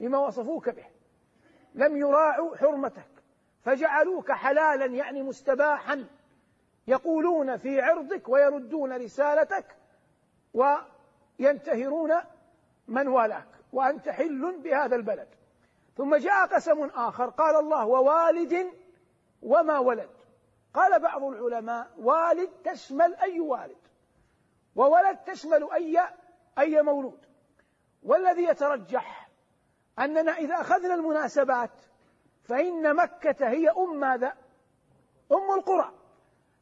بما 0.00 0.18
وصفوك 0.18 0.68
به. 0.68 0.86
لم 1.74 1.96
يراعوا 1.96 2.56
حرمتك. 2.56 3.08
فجعلوك 3.64 4.32
حلالا 4.32 4.86
يعني 4.86 5.22
مستباحا 5.22 6.06
يقولون 6.86 7.56
في 7.56 7.80
عرضك 7.80 8.28
ويردون 8.28 8.92
رسالتك 8.92 9.76
وينتهرون 10.54 12.12
من 12.88 13.08
والاك. 13.08 13.48
وأنت 13.72 14.08
حل 14.08 14.60
بهذا 14.62 14.96
البلد. 14.96 15.28
ثم 15.96 16.16
جاء 16.16 16.46
قسم 16.46 16.84
آخر 16.84 17.30
قال 17.30 17.56
الله 17.56 17.86
ووالد 17.86 18.66
وما 19.42 19.78
ولد. 19.78 20.10
قال 20.74 21.00
بعض 21.00 21.24
العلماء 21.24 21.90
والد 21.98 22.50
تشمل 22.64 23.14
أي 23.14 23.40
والد 23.40 23.76
وولد 24.76 25.16
تشمل 25.16 25.70
أي 25.72 26.00
أي 26.58 26.82
مولود. 26.82 27.26
والذي 28.02 28.44
يترجح 28.44 29.23
أننا 29.98 30.32
إذا 30.32 30.54
أخذنا 30.54 30.94
المناسبات 30.94 31.70
فإن 32.42 32.96
مكة 32.96 33.48
هي 33.48 33.70
أم 33.70 34.00
ماذا؟ 34.00 34.32
أم 35.32 35.58
القرى. 35.58 35.92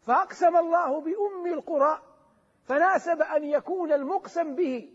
فأقسم 0.03 0.57
الله 0.57 1.01
بأم 1.01 1.47
القرى 1.47 2.03
فناسب 2.65 3.23
أن 3.23 3.45
يكون 3.45 3.93
المقسم 3.93 4.55
به 4.55 4.93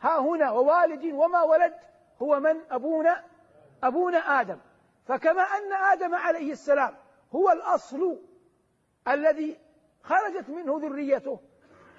ها 0.00 0.18
هنا 0.18 0.50
ووالد 0.50 1.04
وما 1.04 1.42
ولد 1.42 1.74
هو 2.22 2.40
من؟ 2.40 2.60
أبونا 2.70 3.24
أبونا 3.82 4.40
آدم. 4.40 4.58
فكما 5.04 5.42
أن 5.42 5.72
آدم 5.72 6.14
عليه 6.14 6.52
السلام 6.52 6.96
هو 7.34 7.50
الأصل 7.50 8.18
الذي 9.08 9.58
خرجت 10.02 10.48
منه 10.48 10.78
ذريته 10.80 11.40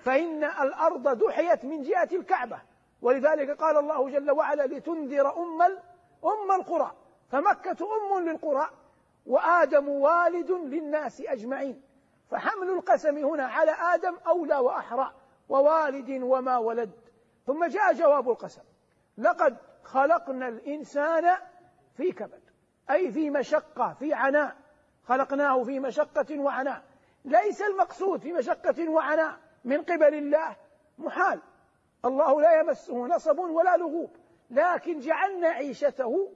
فإن 0.03 0.43
الأرض 0.43 1.17
دحيت 1.17 1.65
من 1.65 1.81
جهة 1.81 2.09
الكعبة. 2.11 2.61
ولذلك 3.01 3.61
قال 3.61 3.77
الله 3.77 4.09
جل 4.09 4.31
وعلا 4.31 4.67
لتنذر 4.67 5.37
أم 5.37 5.61
أم 6.25 6.51
القرى. 6.51 6.95
فمكة 7.31 7.87
أم 7.95 8.29
للقرى 8.29 8.69
وآدم 9.25 9.89
والد 9.89 10.51
للناس 10.51 11.21
أجمعين. 11.21 11.81
فحمل 12.31 12.69
القسم 12.69 13.17
هنا 13.17 13.45
على 13.45 13.71
آدم 13.71 14.17
أولى 14.27 14.57
وأحرى 14.57 15.13
ووالد 15.49 16.23
وما 16.23 16.57
ولد. 16.57 16.91
ثم 17.45 17.65
جاء 17.65 17.93
جواب 17.93 18.29
القسم. 18.29 18.61
لقد 19.17 19.57
خلقنا 19.83 20.47
الإنسان 20.47 21.37
في 21.97 22.11
كبد 22.11 22.41
أي 22.89 23.11
في 23.11 23.29
مشقة 23.29 23.93
في 23.99 24.13
عناء. 24.13 24.55
خلقناه 25.03 25.63
في 25.63 25.79
مشقة 25.79 26.39
وعناء. 26.39 26.83
ليس 27.25 27.61
المقصود 27.61 28.19
في 28.19 28.33
مشقة 28.33 28.89
وعناء 28.89 29.37
من 29.65 29.81
قبل 29.81 30.13
الله 30.13 30.55
محال. 30.97 31.41
الله 32.05 32.41
لا 32.41 32.59
يمسه 32.59 33.07
نصب 33.07 33.39
ولا 33.39 33.77
لغوب 33.77 34.15
لكن 34.49 34.99
جعلنا 34.99 35.47
عيشته 35.47 36.31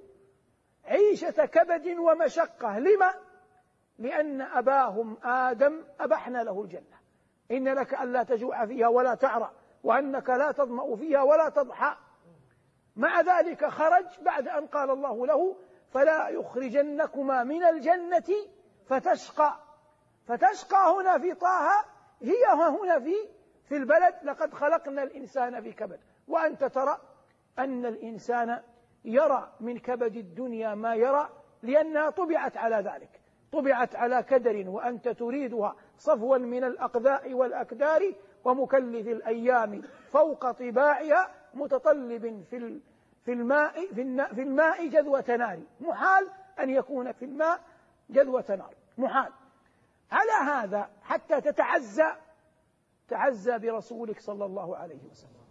عيشة 0.85 1.45
كبد 1.45 1.87
ومشقة. 1.87 2.79
لما؟ 2.79 3.13
لأن 3.99 4.41
أباهم 4.41 5.17
آدم 5.23 5.83
أبحنا 5.99 6.43
له 6.43 6.61
الجنة. 6.61 7.01
إن 7.51 7.67
لك 7.67 7.93
ألا 7.93 8.23
تجوع 8.23 8.65
فيها 8.65 8.87
ولا 8.87 9.15
تعرى 9.15 9.51
وأنك 9.83 10.29
لا 10.29 10.51
تظمأ 10.51 10.95
فيها 10.95 11.21
ولا 11.21 11.49
تضحى. 11.49 11.95
مع 12.95 13.21
ذلك 13.21 13.65
خرج 13.65 14.05
بعد 14.21 14.47
أن 14.47 14.67
قال 14.67 14.89
الله 14.89 15.27
له 15.27 15.55
فلا 15.93 16.29
يخرجنكما 16.29 17.43
من 17.43 17.63
الجنة 17.63 18.35
فتشقى. 18.85 19.55
فتشقى 20.27 20.95
هنا 20.97 21.17
في 21.17 21.33
طه 21.33 21.85
هي 22.21 22.45
هنا 22.53 22.99
في 22.99 23.15
في 23.71 23.77
البلد 23.77 24.15
لقد 24.23 24.53
خلقنا 24.53 25.03
الإنسان 25.03 25.61
في 25.61 25.71
كبد. 25.71 25.99
وأنت 26.27 26.63
ترى 26.63 26.97
أن 27.59 27.85
الإنسان 27.85 28.61
يرى 29.05 29.51
من 29.59 29.79
كبد 29.79 30.15
الدنيا 30.17 30.75
ما 30.75 30.95
يرى 30.95 31.29
لأنها 31.63 32.09
طبعت 32.09 32.57
على 32.57 32.75
ذلك. 32.75 33.21
طبعت 33.51 33.95
على 33.95 34.23
كدر 34.23 34.69
وأنت 34.69 35.09
تريدها 35.09 35.75
صفوا 35.97 36.37
من 36.37 36.63
الأقذاء 36.63 37.33
والأكدار 37.33 38.13
ومكلف 38.43 39.07
الأيام 39.07 39.81
فوق 40.09 40.51
طباعها 40.51 41.31
متطلب 41.53 42.45
في 42.49 42.79
في 43.25 43.33
الماء 43.33 43.87
في 44.35 44.41
الماء 44.41 44.87
جذوة 44.87 45.35
نار. 45.35 45.59
محال 45.79 46.27
أن 46.59 46.69
يكون 46.69 47.11
في 47.11 47.25
الماء 47.25 47.59
جذوة 48.09 48.45
نار. 48.49 48.73
محال. 48.97 49.31
على 50.11 50.51
هذا 50.51 50.89
حتى 51.03 51.41
تتعزى 51.41 52.11
تعزى 53.11 53.57
برسولك 53.57 54.19
صلى 54.19 54.45
الله 54.45 54.77
عليه 54.77 55.03
وسلم. 55.11 55.41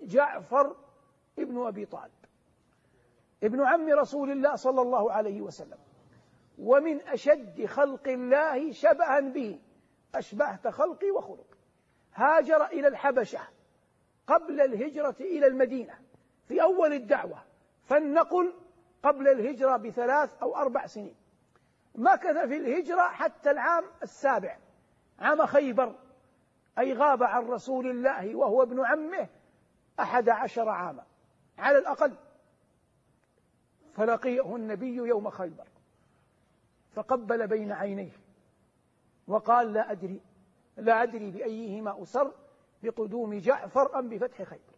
جعفر 0.00 0.76
ابن 1.38 1.66
أبي 1.66 1.86
طالب 1.86 2.12
ابن 3.42 3.60
عم 3.60 3.88
رسول 3.88 4.30
الله 4.30 4.56
صلى 4.56 4.82
الله 4.82 5.12
عليه 5.12 5.40
وسلم 5.40 5.78
ومن 6.58 7.00
أشد 7.00 7.66
خلق 7.66 8.08
الله 8.08 8.72
شبها 8.72 9.20
به 9.20 9.60
أشبهت 10.14 10.68
خلقي 10.68 11.10
وخلق 11.10 11.46
هاجر 12.14 12.66
إلى 12.66 12.88
الحبشة 12.88 13.40
قبل 14.26 14.60
الهجرة 14.60 15.16
إلى 15.20 15.46
المدينة 15.46 15.94
في 16.48 16.62
أول 16.62 16.92
الدعوة 16.92 17.42
فالنقل 17.84 18.54
قبل 19.02 19.28
الهجرة 19.28 19.76
بثلاث 19.76 20.34
أو 20.42 20.56
أربع 20.56 20.86
سنين. 20.86 21.14
مكث 21.94 22.36
في 22.36 22.56
الهجرة 22.56 23.08
حتى 23.08 23.50
العام 23.50 23.84
السابع 24.02 24.58
عام 25.18 25.46
خيبر 25.46 25.94
أي 26.78 26.92
غاب 26.92 27.22
عن 27.22 27.46
رسول 27.46 27.90
الله 27.90 28.36
وهو 28.36 28.62
ابن 28.62 28.84
عمه 28.84 29.28
أحد 30.00 30.28
عشر 30.28 30.68
عاما 30.68 31.04
على 31.58 31.78
الأقل. 31.78 32.14
فلقيه 33.92 34.56
النبي 34.56 34.94
يوم 34.94 35.30
خيبر 35.30 35.68
فقبل 36.92 37.46
بين 37.46 37.72
عينيه 37.72 38.12
وقال 39.26 39.72
لا 39.72 39.90
أدري 39.92 40.20
لا 40.76 41.02
أدري 41.02 41.30
بأيهما 41.30 42.02
أسر 42.02 42.32
بقدوم 42.82 43.38
جعفر 43.38 43.98
أم 43.98 44.08
بفتح 44.08 44.42
خيبر. 44.42 44.74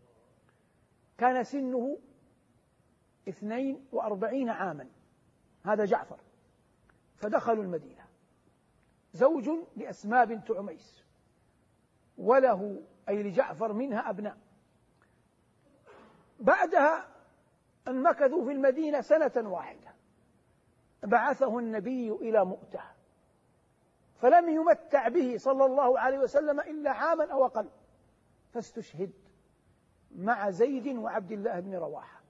كان 1.18 1.44
سنه 1.44 1.98
اثنين 3.28 3.86
وأربعين 3.92 4.48
عاما 4.50 4.88
هذا 5.64 5.84
جعفر. 5.84 6.18
فدخلوا 7.16 7.64
المدينة. 7.64 8.04
زوج 9.12 9.50
لأسماء 9.76 10.24
بنت 10.24 10.50
عميس. 10.50 11.03
وله 12.18 12.82
أي 13.08 13.22
لجعفر 13.22 13.72
منها 13.72 14.10
أبناء. 14.10 14.38
بعدها 16.40 17.08
أن 17.88 18.02
مكثوا 18.02 18.44
في 18.44 18.52
المدينة 18.52 19.00
سنة 19.00 19.50
واحدة. 19.50 19.94
بعثه 21.02 21.58
النبي 21.58 22.12
إلى 22.12 22.44
مؤتة. 22.44 22.80
فلم 24.16 24.48
يمتع 24.48 25.08
به 25.08 25.36
صلى 25.38 25.64
الله 25.64 26.00
عليه 26.00 26.18
وسلم 26.18 26.60
إلا 26.60 26.90
عاما 26.90 27.32
أو 27.32 27.44
أقل. 27.46 27.68
فاستشهد 28.52 29.12
مع 30.16 30.50
زيد 30.50 30.96
وعبد 30.96 31.32
الله 31.32 31.60
بن 31.60 31.74
رواحة. 31.74 32.20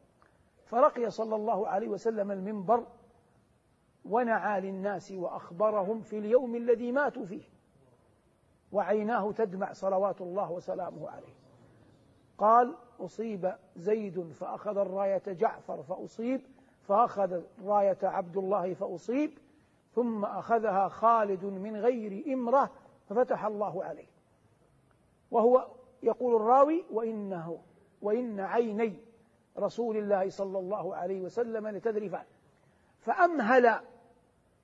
فرقي 0.66 1.10
صلى 1.10 1.36
الله 1.36 1.68
عليه 1.68 1.88
وسلم 1.88 2.30
المنبر 2.30 2.86
ونعى 4.04 4.60
للناس 4.60 5.12
وأخبرهم 5.12 6.00
في 6.00 6.18
اليوم 6.18 6.56
الذي 6.56 6.92
ماتوا 6.92 7.26
فيه. 7.26 7.53
وعيناه 8.74 9.32
تدمع 9.32 9.72
صلوات 9.72 10.20
الله 10.20 10.52
وسلامه 10.52 11.10
عليه. 11.10 11.34
قال 12.38 12.74
أصيب 13.00 13.54
زيد 13.76 14.32
فأخذ 14.32 14.78
الراية 14.78 15.22
جعفر 15.26 15.82
فأصيب 15.82 16.40
فأخذ 16.82 17.42
راية 17.64 17.98
عبد 18.02 18.36
الله 18.36 18.74
فأصيب 18.74 19.30
ثم 19.94 20.24
أخذها 20.24 20.88
خالد 20.88 21.44
من 21.44 21.76
غير 21.76 22.34
إمرة 22.34 22.70
ففتح 23.08 23.44
الله 23.44 23.84
عليه. 23.84 24.06
وهو 25.30 25.68
يقول 26.02 26.36
الراوي 26.36 26.84
وإنه 26.90 27.58
وإن 28.02 28.40
عيني 28.40 28.96
رسول 29.58 29.96
الله 29.96 30.30
صلى 30.30 30.58
الله 30.58 30.96
عليه 30.96 31.20
وسلم 31.20 31.68
لتذرفان. 31.68 32.24
فأمهل 32.98 33.80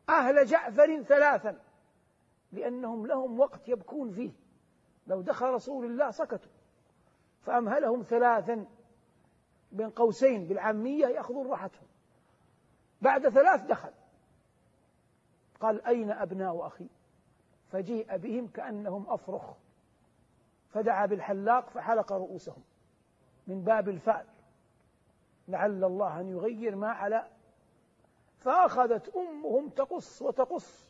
أهل 0.08 0.46
جعفر 0.46 1.02
ثلاثا. 1.02 1.58
لأنهم 2.52 3.06
لهم 3.06 3.40
وقت 3.40 3.68
يبكون 3.68 4.12
فيه. 4.12 4.32
لو 5.06 5.20
دخل 5.20 5.46
رسول 5.46 5.84
الله 5.84 6.10
سكتوا. 6.10 6.50
فأمهلهم 7.42 8.02
ثلاثا 8.02 8.66
بين 9.72 9.90
قوسين 9.90 10.46
بالعامية 10.46 11.06
يأخذون 11.06 11.46
راحتهم. 11.46 11.86
بعد 13.02 13.28
ثلاث 13.28 13.60
دخل. 13.60 13.92
قال 15.60 15.86
أين 15.86 16.10
أبناء 16.10 16.66
أخي؟ 16.66 16.86
فجيء 17.72 18.16
بهم 18.16 18.48
كأنهم 18.48 19.06
أفرخ. 19.08 19.54
فدعا 20.68 21.06
بالحلاق 21.06 21.70
فحلق 21.70 22.12
رؤوسهم. 22.12 22.62
من 23.46 23.62
باب 23.62 23.88
الفأل. 23.88 24.26
لعل 25.48 25.84
الله 25.84 26.20
أن 26.20 26.28
يغير 26.28 26.76
ما 26.76 26.88
على 26.88 27.26
فأخذت 28.38 29.16
أمهم 29.16 29.68
تقص 29.68 30.22
وتقص. 30.22 30.89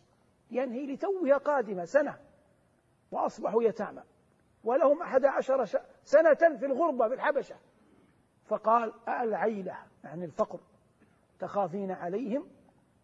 ينهي 0.50 0.86
لتوها 0.86 1.36
قادمة 1.36 1.84
سنة 1.84 2.18
وأصبحوا 3.10 3.62
يتامى 3.62 4.02
ولهم 4.64 5.02
أحد 5.02 5.24
عشر 5.24 5.64
سنة 6.04 6.34
في 6.34 6.66
الغربة 6.66 7.08
في 7.08 7.14
الحبشة. 7.14 7.56
فقال 8.44 8.92
ألعيلة 9.08 9.76
يعني 10.04 10.24
الفقر 10.24 10.60
تخافين 11.38 11.90
عليهم؟ 11.90 12.48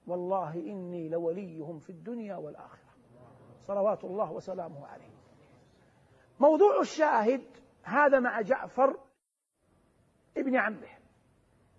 والله 0.06 0.54
إني 0.54 1.08
لوليهم 1.08 1.78
في 1.78 1.90
الدنيا 1.90 2.36
والآخرة. 2.36 2.86
صلوات 3.66 4.04
الله 4.04 4.32
وسلامه 4.32 4.86
عليه. 4.86 5.16
موضوع 6.40 6.80
الشاهد 6.80 7.42
هذا 7.82 8.20
مع 8.20 8.40
جعفر 8.40 8.98
ابن 10.36 10.56
عمه. 10.56 10.88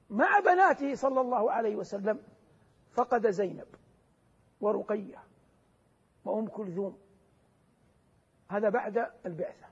مع 0.10 0.39
بناته 0.39 0.95
صلى 0.95 1.21
الله 1.21 1.51
عليه 1.51 1.75
وسلم 1.75 2.19
فقد 2.91 3.30
زينب 3.30 3.67
ورقية. 4.62 5.26
وأم 6.27 6.47
كلثوم. 6.47 6.99
هذا 8.49 8.69
بعد 8.69 9.11
البعثة. 9.25 9.65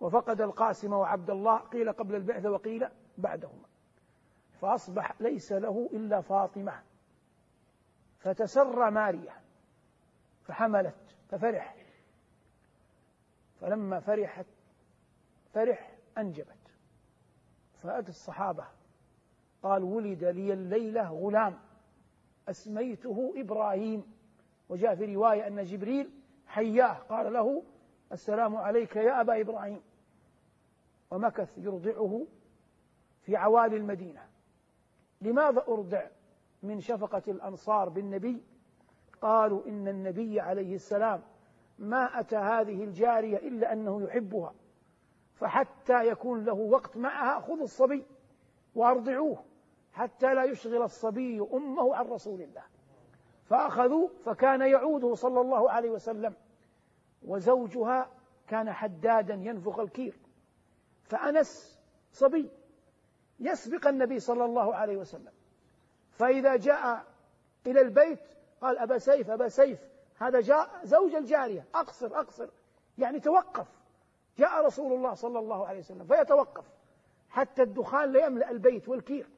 وفقد 0.00 0.40
القاسم 0.40 0.92
وعبد 0.92 1.30
الله 1.30 1.56
قيل 1.56 1.92
قبل 1.92 2.14
البعثة 2.14 2.50
وقيل 2.50 2.88
بعدهما. 3.18 3.68
فأصبح 4.60 5.20
ليس 5.20 5.52
له 5.52 5.90
إلا 5.92 6.20
فاطمة. 6.20 6.82
فتسرى 8.18 8.90
ماريا. 8.90 9.34
فحملت 10.44 11.16
ففرح 11.30 11.76
فلما 13.60 14.00
فرحت 14.00 14.46
فرح 15.54 15.98
أنجبت. 16.18 16.72
فأتى 17.82 18.08
الصحابة. 18.08 18.66
قال 19.62 19.82
ولد 19.82 20.24
لي 20.24 20.52
الليلة 20.52 21.10
غلام. 21.10 21.58
أسميته 22.48 23.34
إبراهيم. 23.36 24.17
وجاء 24.68 24.94
في 24.94 25.14
رواية 25.14 25.46
أن 25.46 25.62
جبريل 25.62 26.10
حياه 26.46 26.92
قال 26.92 27.32
له 27.32 27.62
السلام 28.12 28.56
عليك 28.56 28.96
يا 28.96 29.20
أبا 29.20 29.40
إبراهيم. 29.40 29.80
ومكث 31.10 31.58
يرضعه 31.58 32.26
في 33.22 33.36
عوالي 33.36 33.76
المدينة. 33.76 34.22
لماذا 35.20 35.64
أرضع؟ 35.68 36.06
من 36.62 36.80
شفقة 36.80 37.22
الأنصار 37.28 37.88
بالنبي. 37.88 38.42
قالوا 39.22 39.66
إن 39.66 39.88
النبي 39.88 40.40
عليه 40.40 40.74
السلام 40.74 41.22
ما 41.78 42.20
أتى 42.20 42.36
هذه 42.36 42.84
الجارية 42.84 43.36
إلا 43.36 43.72
أنه 43.72 44.02
يحبها 44.02 44.54
فحتى 45.34 46.08
يكون 46.08 46.44
له 46.44 46.54
وقت 46.54 46.96
معها 46.96 47.40
خذوا 47.40 47.64
الصبي 47.64 48.04
وأرضعوه 48.74 49.44
حتى 49.92 50.34
لا 50.34 50.44
يشغل 50.44 50.82
الصبي 50.82 51.40
أمه 51.52 51.94
عن 51.94 52.06
رسول 52.06 52.42
الله. 52.42 52.62
فأخذوا 53.48 54.08
فكان 54.24 54.60
يعوده 54.60 55.14
صلى 55.14 55.40
الله 55.40 55.70
عليه 55.70 55.90
وسلم 55.90 56.34
وزوجها 57.22 58.10
كان 58.48 58.72
حدادا 58.72 59.34
ينفخ 59.34 59.78
الكير. 59.78 60.18
فأنس 61.04 61.80
صبي 62.12 62.50
يسبق 63.40 63.88
النبي 63.88 64.20
صلى 64.20 64.44
الله 64.44 64.74
عليه 64.74 64.96
وسلم. 64.96 65.32
فإذا 66.10 66.56
جاء 66.56 67.04
إلى 67.66 67.80
البيت 67.80 68.20
قال 68.60 68.78
أبا 68.78 68.98
سيف 68.98 69.30
أبا 69.30 69.48
سيف 69.48 69.78
هذا 70.16 70.40
جاء 70.40 70.80
زوج 70.84 71.14
الجارية. 71.14 71.64
أقصر 71.74 72.20
أقصر. 72.20 72.48
يعني 72.98 73.20
توقف. 73.20 73.66
جاء 74.38 74.66
رسول 74.66 74.92
الله 74.92 75.14
صلى 75.14 75.38
الله 75.38 75.66
عليه 75.66 75.78
وسلم 75.78 76.06
فيتوقف. 76.06 76.64
حتى 77.28 77.62
الدخان 77.62 78.12
لا 78.12 78.26
يملأ 78.26 78.50
البيت 78.50 78.88
والكير. 78.88 79.28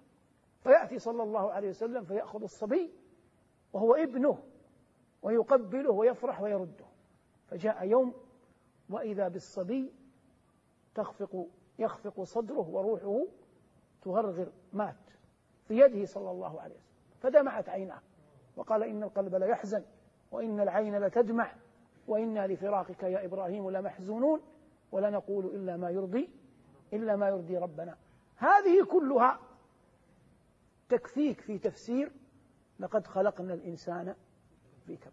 فيأتي 0.62 0.98
صلى 0.98 1.22
الله 1.22 1.52
عليه 1.52 1.68
وسلم 1.68 2.04
فيأخذ 2.04 2.42
الصبي 2.42 2.90
وهو 3.72 3.94
ابنه 3.94 4.38
ويقبله 5.22 5.90
ويفرح 5.90 6.40
ويرده. 6.40 6.86
فجاء 7.48 7.84
يوم 7.86 8.14
وإذا 8.90 9.28
بالصبي 9.28 9.92
تخفق 10.94 11.46
يخفق 11.78 12.22
صدره 12.22 12.68
وروحه 12.68 13.26
تغرغر 14.02 14.52
مات 14.72 15.10
في 15.68 15.78
يده 15.78 16.06
صلى 16.06 16.30
الله 16.30 16.60
عليه 16.60 16.74
وسلم. 16.74 16.90
فدمعت 17.20 17.68
عيناه 17.68 18.00
وقال 18.56 18.82
إن 18.82 19.02
القلب 19.02 19.34
ليحزن 19.34 19.84
وإن 20.32 20.60
العين 20.60 20.98
لتدمع 20.98 21.52
وإنا 22.08 22.46
لفراقك 22.46 23.02
يا 23.02 23.24
إبراهيم 23.24 23.70
لمحزونون 23.70 24.40
ولا 24.92 25.10
نقول 25.10 25.46
إلا 25.46 25.76
ما 25.76 25.90
يرضي 25.90 26.30
إلا 26.92 27.16
ما 27.16 27.28
يرضي 27.28 27.58
ربنا. 27.58 27.96
هذه 28.36 28.84
كلها 28.84 29.40
تكفيك 30.88 31.40
في 31.40 31.58
تفسير 31.58 32.12
لقد 32.80 33.06
خلقنا 33.06 33.54
الإنسان 33.54 34.14
في 34.86 34.96
كبد. 34.96 35.12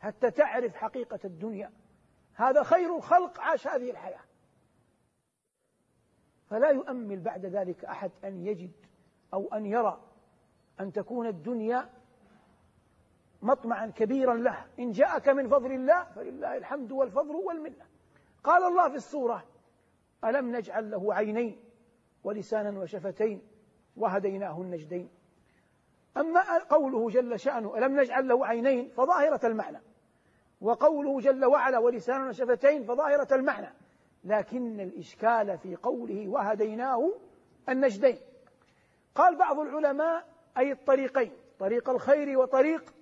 حتى 0.00 0.30
تعرف 0.30 0.74
حقيقة 0.74 1.18
الدنيا. 1.24 1.72
هذا 2.34 2.62
خير 2.62 2.96
الخلق 2.96 3.40
عاش 3.40 3.66
هذه 3.66 3.90
الحياة. 3.90 4.20
فلا 6.50 6.70
يؤمل 6.70 7.20
بعد 7.20 7.46
ذلك 7.46 7.84
أحد 7.84 8.10
أن 8.24 8.46
يجد 8.46 8.72
أو 9.34 9.54
أن 9.54 9.66
يرى 9.66 10.00
أن 10.80 10.92
تكون 10.92 11.26
الدنيا 11.26 11.90
مطمعا 13.42 13.86
كبيرا 13.86 14.34
له. 14.34 14.66
إن 14.78 14.92
جاءك 14.92 15.28
من 15.28 15.48
فضل 15.48 15.72
الله 15.72 16.04
فلله 16.04 16.56
الحمد 16.56 16.92
والفضل 16.92 17.34
والمنة. 17.34 17.86
قال 18.44 18.62
الله 18.62 18.88
في 18.88 18.96
السورة 18.96 19.44
ألم 20.24 20.56
نجعل 20.56 20.90
له 20.90 21.14
عينين 21.14 21.60
ولسانا 22.24 22.80
وشفتين 22.80 23.42
وهديناه 23.96 24.60
النجدين. 24.60 25.10
أما 26.16 26.58
قوله 26.58 27.10
جل 27.10 27.40
شأنه 27.40 27.78
ألم 27.78 28.00
نجعل 28.00 28.28
له 28.28 28.46
عينين؟ 28.46 28.88
فظاهرة 28.88 29.46
المعنى. 29.46 29.80
وقوله 30.60 31.20
جل 31.20 31.44
وعلا 31.44 31.78
ولسانا 31.78 32.28
وشفتين 32.28 32.84
فظاهرة 32.84 33.34
المعنى. 33.34 33.68
لكن 34.24 34.80
الإشكال 34.80 35.58
في 35.58 35.76
قوله 35.76 36.28
وهديناه 36.28 37.12
النجدين. 37.68 38.18
قال 39.14 39.36
بعض 39.36 39.58
العلماء 39.58 40.26
أي 40.58 40.72
الطريقين 40.72 41.32
طريق 41.58 41.90
الخير 41.90 42.38
وطريق 42.38 42.94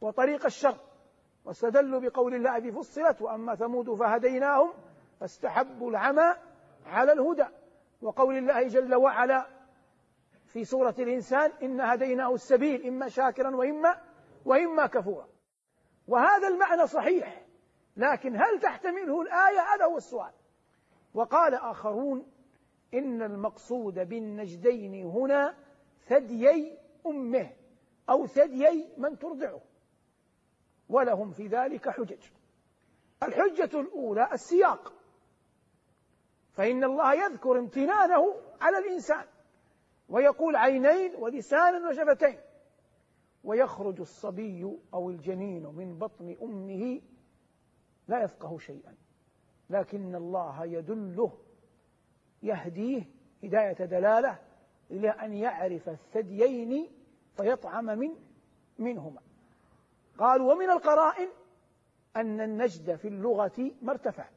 وطريق 0.00 0.44
الشر. 0.44 0.76
واستدلوا 1.44 2.00
بقول 2.00 2.34
الله 2.34 2.60
في 2.60 2.72
فصلت 2.72 3.22
وأما 3.22 3.54
ثمود 3.54 3.94
فهديناهم 3.94 4.72
فاستحبوا 5.20 5.90
العمى 5.90 6.34
على 6.86 7.12
الهدى. 7.12 7.46
وقول 8.02 8.38
الله 8.38 8.68
جل 8.68 8.94
وعلا 8.94 9.46
في 10.52 10.64
سورة 10.64 10.94
الإنسان 10.98 11.52
إن 11.62 11.80
هديناه 11.80 12.34
السبيل 12.34 12.86
إما 12.86 13.08
شاكرا 13.08 13.56
وإما 13.56 14.00
وإما 14.44 14.86
كفورا. 14.86 15.28
وهذا 16.08 16.48
المعنى 16.48 16.86
صحيح 16.86 17.46
لكن 17.96 18.36
هل 18.36 18.60
تحتمله 18.60 19.22
الآية؟ 19.22 19.60
هذا 19.74 19.84
هو 19.84 19.96
السؤال. 19.96 20.32
وقال 21.14 21.54
آخرون 21.54 22.32
إن 22.94 23.22
المقصود 23.22 23.94
بالنجدين 23.94 25.04
هنا 25.04 25.54
ثديي 26.06 26.78
أمه 27.06 27.50
أو 28.10 28.26
ثديي 28.26 28.88
من 28.98 29.18
ترضعه. 29.18 29.60
ولهم 30.88 31.30
في 31.30 31.46
ذلك 31.46 31.88
حجج. 31.88 32.24
الحجة 33.22 33.80
الأولى 33.80 34.28
السياق. 34.32 34.92
فإن 36.52 36.84
الله 36.84 37.14
يذكر 37.14 37.58
امتنانه 37.58 38.34
على 38.60 38.78
الإنسان. 38.78 39.24
ويقول 40.12 40.56
عينين 40.56 41.14
ولسانا 41.14 41.88
وشفتين. 41.88 42.38
ويخرج 43.44 44.00
الصبي 44.00 44.78
أو 44.94 45.10
الجنين 45.10 45.66
من 45.66 45.98
بطن 45.98 46.36
أمه 46.42 47.00
لا 48.08 48.22
يفقه 48.22 48.58
شيئا. 48.58 48.94
لكن 49.70 50.14
الله 50.14 50.64
يدله 50.64 51.38
يهديه 52.42 53.04
هداية 53.44 53.84
دلالة 53.84 54.38
إلى 54.90 55.08
أن 55.08 55.34
يعرف 55.34 55.88
الثديين 55.88 56.88
فيطعم 57.36 57.84
من 57.84 58.14
منهما. 58.78 59.20
قالوا 60.18 60.52
ومن 60.52 60.70
القرائن 60.70 61.28
أن 62.16 62.40
النجد 62.40 62.96
في 62.96 63.08
اللغة 63.08 63.70
مرتفع. 63.82 64.28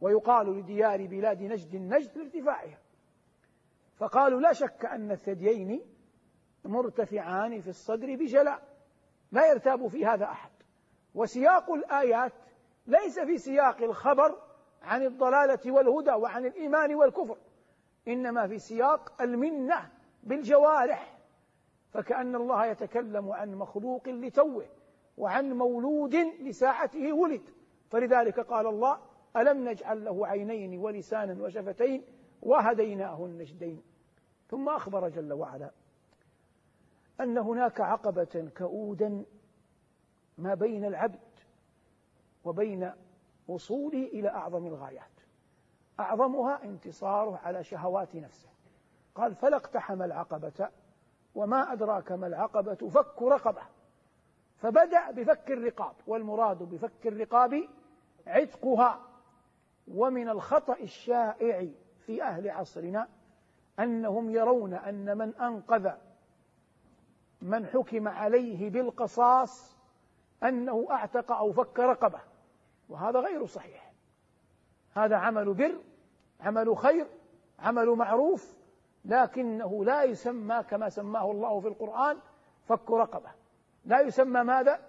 ويقال 0.00 0.58
لديار 0.58 1.06
بلاد 1.06 1.42
نجد 1.42 1.74
النجد 1.74 2.18
لارتفاعها. 2.18 2.78
فقالوا 4.00 4.40
لا 4.40 4.52
شك 4.52 4.84
أن 4.84 5.10
الثديين 5.10 5.82
مرتفعان 6.64 7.60
في 7.60 7.68
الصدر 7.68 8.16
بجلاء 8.16 8.62
لا 9.32 9.50
يرتاب 9.50 9.86
في 9.88 10.06
هذا 10.06 10.24
أحد. 10.24 10.50
وسياق 11.14 11.70
الآيات 11.72 12.32
ليس 12.86 13.20
في 13.20 13.38
سياق 13.38 13.82
الخبر 13.82 14.38
عن 14.82 15.02
الضلالة 15.02 15.72
والهدى 15.72 16.10
وعن 16.10 16.46
الإيمان 16.46 16.94
والكفر 16.94 17.36
إنما 18.08 18.48
في 18.48 18.58
سياق 18.58 19.22
المنة 19.22 19.90
بالجوارح. 20.22 21.18
فكأن 21.90 22.34
الله 22.34 22.66
يتكلم 22.66 23.32
عن 23.32 23.54
مخلوق 23.54 24.08
لتوه 24.08 24.66
وعن 25.16 25.52
مولود 25.52 26.14
لساعته 26.40 27.12
ولد. 27.12 27.42
فلذلك 27.90 28.40
قال 28.40 28.66
الله 28.66 28.98
ألم 29.36 29.68
نجعل 29.68 30.04
له 30.04 30.26
عينين 30.26 30.78
ولسانا 30.78 31.42
وشفتين 31.42 32.04
وهديناه 32.42 33.24
النجدين. 33.24 33.82
ثم 34.48 34.68
أخبر 34.68 35.08
جل 35.08 35.32
وعلا 35.32 35.70
أن 37.20 37.38
هناك 37.38 37.80
عقبة 37.80 38.50
كؤودا 38.56 39.24
ما 40.38 40.54
بين 40.54 40.84
العبد 40.84 41.18
وبين 42.44 42.92
وصوله 43.48 44.04
إلى 44.04 44.28
أعظم 44.28 44.66
الغايات. 44.66 45.04
أعظمها 46.00 46.64
انتصاره 46.64 47.36
على 47.36 47.64
شهوات 47.64 48.16
نفسه. 48.16 48.48
قال 49.14 49.34
فلا 49.34 49.56
اقتحم 49.56 50.02
العقبة 50.02 50.68
وما 51.34 51.72
أدراك 51.72 52.12
ما 52.12 52.26
العقبة 52.26 52.74
فك 52.74 53.22
رقبة. 53.22 53.62
فبدأ 54.56 55.10
بفك 55.10 55.50
الرقاب 55.50 55.94
والمراد 56.06 56.58
بفك 56.58 57.06
الرقاب 57.06 57.68
عتقها. 58.26 59.00
ومن 59.88 60.28
الخطأ 60.28 60.76
الشائع 60.80 61.68
في 62.06 62.22
أهل 62.22 62.50
عصرنا 62.50 63.08
أنهم 63.78 64.30
يرون 64.30 64.74
أن 64.74 65.18
من 65.18 65.34
أنقذ 65.34 65.90
من 67.42 67.66
حكم 67.66 68.08
عليه 68.08 68.70
بالقصاص 68.70 69.76
أنه 70.42 70.86
أعتق 70.90 71.32
أو 71.32 71.52
فك 71.52 71.78
رقبة 71.78 72.20
وهذا 72.88 73.20
غير 73.20 73.46
صحيح. 73.46 73.92
هذا 74.94 75.16
عمل 75.16 75.54
بر 75.54 75.80
عمل 76.40 76.76
خير 76.76 77.06
عمل 77.58 77.88
معروف 77.88 78.56
لكنه 79.04 79.84
لا 79.84 80.02
يسمى 80.02 80.62
كما 80.62 80.88
سماه 80.88 81.30
الله 81.30 81.60
في 81.60 81.68
القرآن 81.68 82.18
فك 82.68 82.90
رقبة. 82.90 83.30
لا 83.84 84.00
يسمى 84.00 84.42
ماذا؟ 84.42 84.80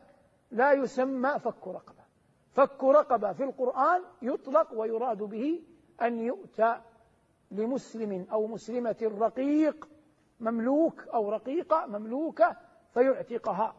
لا 0.52 0.74
يسمى 0.74 1.39
فك 1.39 1.67
رقبة. 1.67 2.02
فك 2.54 2.84
رقبة 2.84 3.34
في 3.34 3.43
القرآن 3.43 4.02
يطلق 4.21 4.74
ويراد 4.74 5.17
به 5.17 5.63
أن 6.02 6.19
يؤتى 6.19 6.82
لمسلم 7.51 8.27
أو 8.31 8.47
مسلمة 8.47 8.97
رقيق 9.01 9.89
مملوك 10.39 11.07
أو 11.07 11.29
رقيقة 11.29 11.85
مملوكة 11.85 12.57
فيعتقها. 12.93 13.75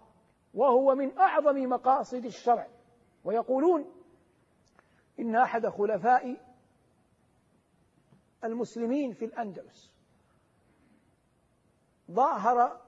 وهو 0.54 0.94
من 0.94 1.18
أعظم 1.18 1.56
مقاصد 1.56 2.24
الشرع. 2.24 2.68
ويقولون 3.24 3.92
إن 5.20 5.37
أحد 5.37 5.66
خلفاء 5.66 6.37
المسلمين 8.44 9.12
في 9.12 9.24
الأندلس 9.24 9.92
ظاهر 12.11 12.80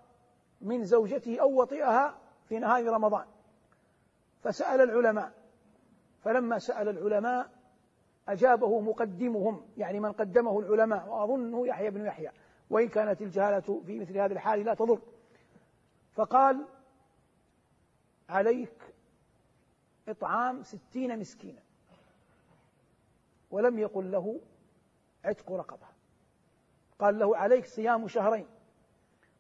من 0.61 0.85
زوجته 0.85 1.41
أو 1.41 1.61
وطئها 1.61 2.19
في 2.49 2.59
نهار 2.59 2.85
رمضان. 2.85 3.27
فسأل 4.45 4.81
العلماء 4.81 5.33
فلما 6.21 6.59
سأل 6.59 6.89
العلماء 6.89 7.51
أجابه 8.29 8.81
مقدمهم 8.81 9.67
يعني 9.77 10.01
من 10.01 10.13
قدمه 10.13 10.59
العلماء 10.59 11.09
وأظنه 11.09 11.67
يحيى 11.67 11.91
بن 11.91 12.07
يحيى 12.07 12.31
وإن 12.71 12.89
كانت 12.89 13.23
الجهالة 13.23 13.83
في 13.87 14.01
مثل 14.01 14.19
هذه 14.19 14.33
الحال 14.33 14.65
لا 14.65 14.75
تضر. 14.75 15.01
فقال 16.13 16.67
عليك 18.29 18.95
إطعام 20.09 20.63
ستين 20.63 21.19
مسكينا. 21.19 21.63
ولم 23.51 23.79
يقل 23.79 24.11
له 24.11 24.41
عتق 25.25 25.53
رقبة. 25.53 25.87
قال 26.99 27.19
له 27.19 27.37
عليك 27.37 27.67
صيام 27.67 28.09
شهرين. 28.09 28.47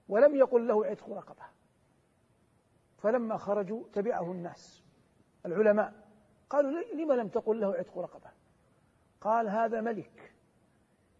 ولم 0.08 0.36
يقل 0.36 0.68
له 0.68 0.86
عتق 0.86 1.10
رقبة. 1.10 1.44
فلما 2.98 3.36
خرجوا 3.36 3.84
تبعه 3.92 4.32
الناس 4.32 4.82
العلماء 5.46 5.94
قالوا 6.50 6.70
لم 6.70 7.12
لم 7.12 7.28
تقل 7.28 7.60
له 7.60 7.74
عتق 7.74 7.98
رقبة؟ 7.98 8.30
قال 9.24 9.48
هذا 9.48 9.80
ملك 9.80 10.34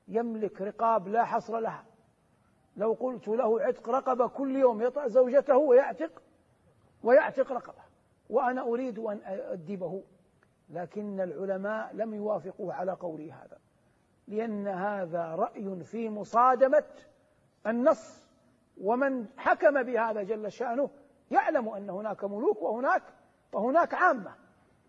يملك 0.09 0.61
رقاب 0.61 1.09
لا 1.09 1.25
حصر 1.25 1.59
لها. 1.59 1.85
لو 2.77 2.93
قلت 2.93 3.29
له 3.29 3.61
عتق 3.61 3.88
رقبة 3.88 4.29
كل 4.29 4.57
يوم 4.57 4.83
يطأ 4.83 5.09
زوجته 5.09 5.57
ويعتق 5.57 6.23
ويعتق 7.03 7.53
رقبة 7.53 7.83
وأنا 8.31 8.62
أريد 8.62 8.99
أن 8.99 9.21
أؤدبه. 9.25 10.03
لكن 10.71 11.21
العلماء 11.21 11.95
لم 11.95 12.14
يوافقوه 12.14 12.75
على 12.75 12.93
قولي 12.93 13.33
هذا 13.33 13.59
لأن 14.29 14.69
هذا 14.69 15.35
رأي 15.35 15.85
في 15.85 16.11
مصادمة 16.11 16.85
النص 17.67 18.25
ومن 18.81 19.27
حكم 19.37 19.83
بهذا 19.83 20.23
جل 20.23 20.53
شأنه 20.53 20.90
يعلم 21.31 21.69
أن 21.69 21.90
هناك 21.90 22.25
ملوك 22.25 22.62
وهناك 22.62 23.03
وهناك 23.53 23.95
عامة. 23.95 24.35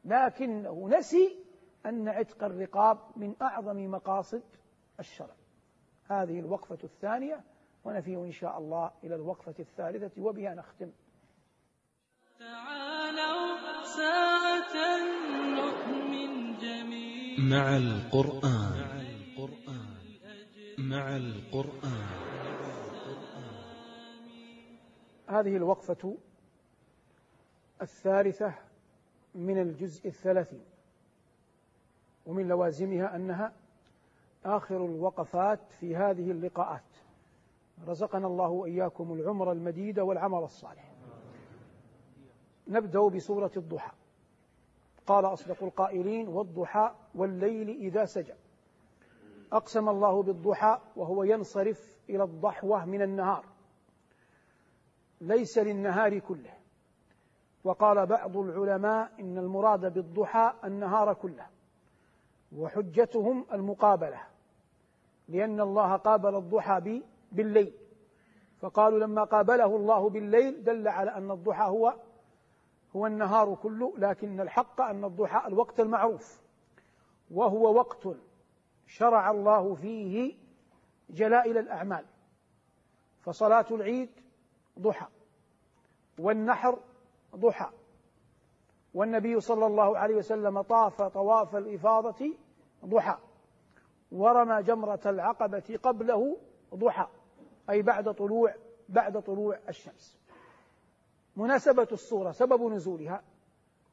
لكنه 0.05 0.89
نسي 0.89 1.44
أن 1.85 2.09
عتق 2.09 2.43
الرقاب 2.43 2.97
من 3.15 3.35
أعظم 3.41 3.91
مقاصد 3.91 4.43
الشرع. 4.99 5.35
هذه 6.09 6.39
الوقفة 6.39 6.77
الثانية 6.83 7.43
ونفيه 7.83 8.17
إن 8.17 8.31
شاء 8.31 8.57
الله 8.57 8.91
إلى 9.03 9.15
الوقفة 9.15 9.55
الثالثة 9.59 10.21
وبها 10.21 10.55
نختم. 10.55 10.91
تعالوا 12.39 13.83
ساعة 13.83 14.75
نؤمن 15.55 16.57
جميعا. 16.57 17.39
مع 17.39 17.77
القرآن. 17.77 18.85
مع 20.77 21.15
القرآن. 21.15 22.05
هذه 25.27 25.55
الوقفة 25.57 26.17
الثالثة 27.81 28.55
من 29.35 29.61
الجزء 29.61 30.07
الثلاثين. 30.07 30.74
ومن 32.25 32.47
لوازمها 32.47 33.15
أنها 33.15 33.53
آخر 34.45 34.85
الوقفات 34.85 35.59
في 35.71 35.95
هذه 35.95 36.31
اللقاءات. 36.31 36.83
رزقنا 37.87 38.27
الله 38.27 38.49
وإياكم 38.49 39.13
العمر 39.13 39.51
المديد 39.51 39.99
والعمل 39.99 40.43
الصالح. 40.43 40.91
نبدأ 42.67 43.07
بسورة 43.07 43.51
الضحى. 43.57 43.91
قال 45.07 45.25
أصدق 45.25 45.63
القائلين 45.63 46.27
والضحى 46.27 46.91
والليل 47.15 47.69
إذا 47.69 48.05
سجى 48.05 48.33
أقسم 49.51 49.89
الله 49.89 50.23
بالضحى 50.23 50.79
وهو 50.95 51.23
ينصرف 51.23 51.99
إلى 52.09 52.23
الضحوة 52.23 52.85
من 52.85 53.01
النهار. 53.01 53.45
ليس 55.21 55.57
للنهار 55.57 56.19
كله. 56.19 56.53
وقال 57.63 58.05
بعض 58.05 58.37
العلماء 58.37 59.11
إن 59.19 59.37
المراد 59.37 59.93
بالضحى 59.93 60.53
النهار 60.63 61.13
كله. 61.13 61.54
وحجتهم 62.57 63.45
المقابلة 63.53 64.21
لأن 65.27 65.61
الله 65.61 65.95
قابل 65.95 66.35
الضحى 66.35 67.01
بالليل. 67.31 67.73
فقالوا 68.59 68.99
لما 68.99 69.23
قابله 69.23 69.75
الله 69.75 70.09
بالليل 70.09 70.63
دل 70.63 70.87
على 70.87 71.11
أن 71.11 71.31
الضحى 71.31 71.63
هو 71.63 71.93
هو 72.95 73.07
النهار 73.07 73.55
كله 73.55 73.93
لكن 73.97 74.41
الحق 74.41 74.81
أن 74.81 75.05
الضحى 75.05 75.47
الوقت 75.47 75.79
المعروف. 75.79 76.41
وهو 77.31 77.73
وقت 77.75 78.07
شرع 78.87 79.31
الله 79.31 79.75
فيه 79.75 80.35
جلائل 81.09 81.57
الأعمال. 81.57 82.05
فصلاة 83.21 83.65
العيد 83.71 84.09
ضحى 84.79 85.07
والنحر 86.19 86.79
ضحى. 87.35 87.69
والنبي 88.93 89.39
صلى 89.39 89.65
الله 89.65 89.97
عليه 89.97 90.15
وسلم 90.15 90.61
طاف 90.61 91.01
طواف 91.01 91.55
الإفاضة 91.55 92.44
ضحى 92.85 93.17
ورمى 94.11 94.63
جمرة 94.63 94.99
العقبة 95.05 95.79
قبله 95.83 96.37
ضحى 96.75 97.07
أي 97.69 97.81
بعد 97.81 98.13
طلوع 98.13 98.55
بعد 98.89 99.21
طلوع 99.21 99.59
الشمس. 99.69 100.17
مناسبة 101.35 101.87
الصورة 101.91 102.31
سبب 102.31 102.61
نزولها 102.61 103.23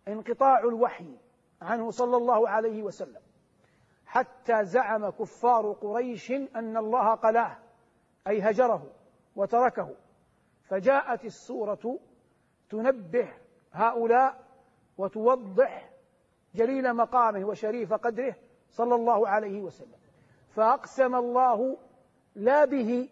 انقطاع 0.09 0.59
الوحي 0.59 1.18
عنه 1.62 1.90
صلى 1.90 2.16
الله 2.16 2.48
عليه 2.48 2.83
وسلم. 2.83 3.20
حتى 4.07 4.64
زعم 4.64 5.11
كفار 5.11 5.72
قريش 5.72 6.31
أن 6.31 6.76
الله 6.76 7.14
قلاه 7.14 7.59
أي 8.26 8.40
هجره 8.40 8.87
وتركه. 9.37 9.94
فجاءت 10.64 11.24
السورة 11.24 11.98
تنبه 12.70 13.33
هؤلاء 13.72 14.44
وتوضح 14.98 15.90
جليل 16.55 16.94
مقامه 16.94 17.44
وشريف 17.44 17.92
قدره 17.92 18.37
صلى 18.73 18.95
الله 18.95 19.29
عليه 19.29 19.61
وسلم. 19.61 19.99
فأقسم 20.57 21.15
الله 21.15 21.77
لا 22.35 22.65
به 22.65 23.09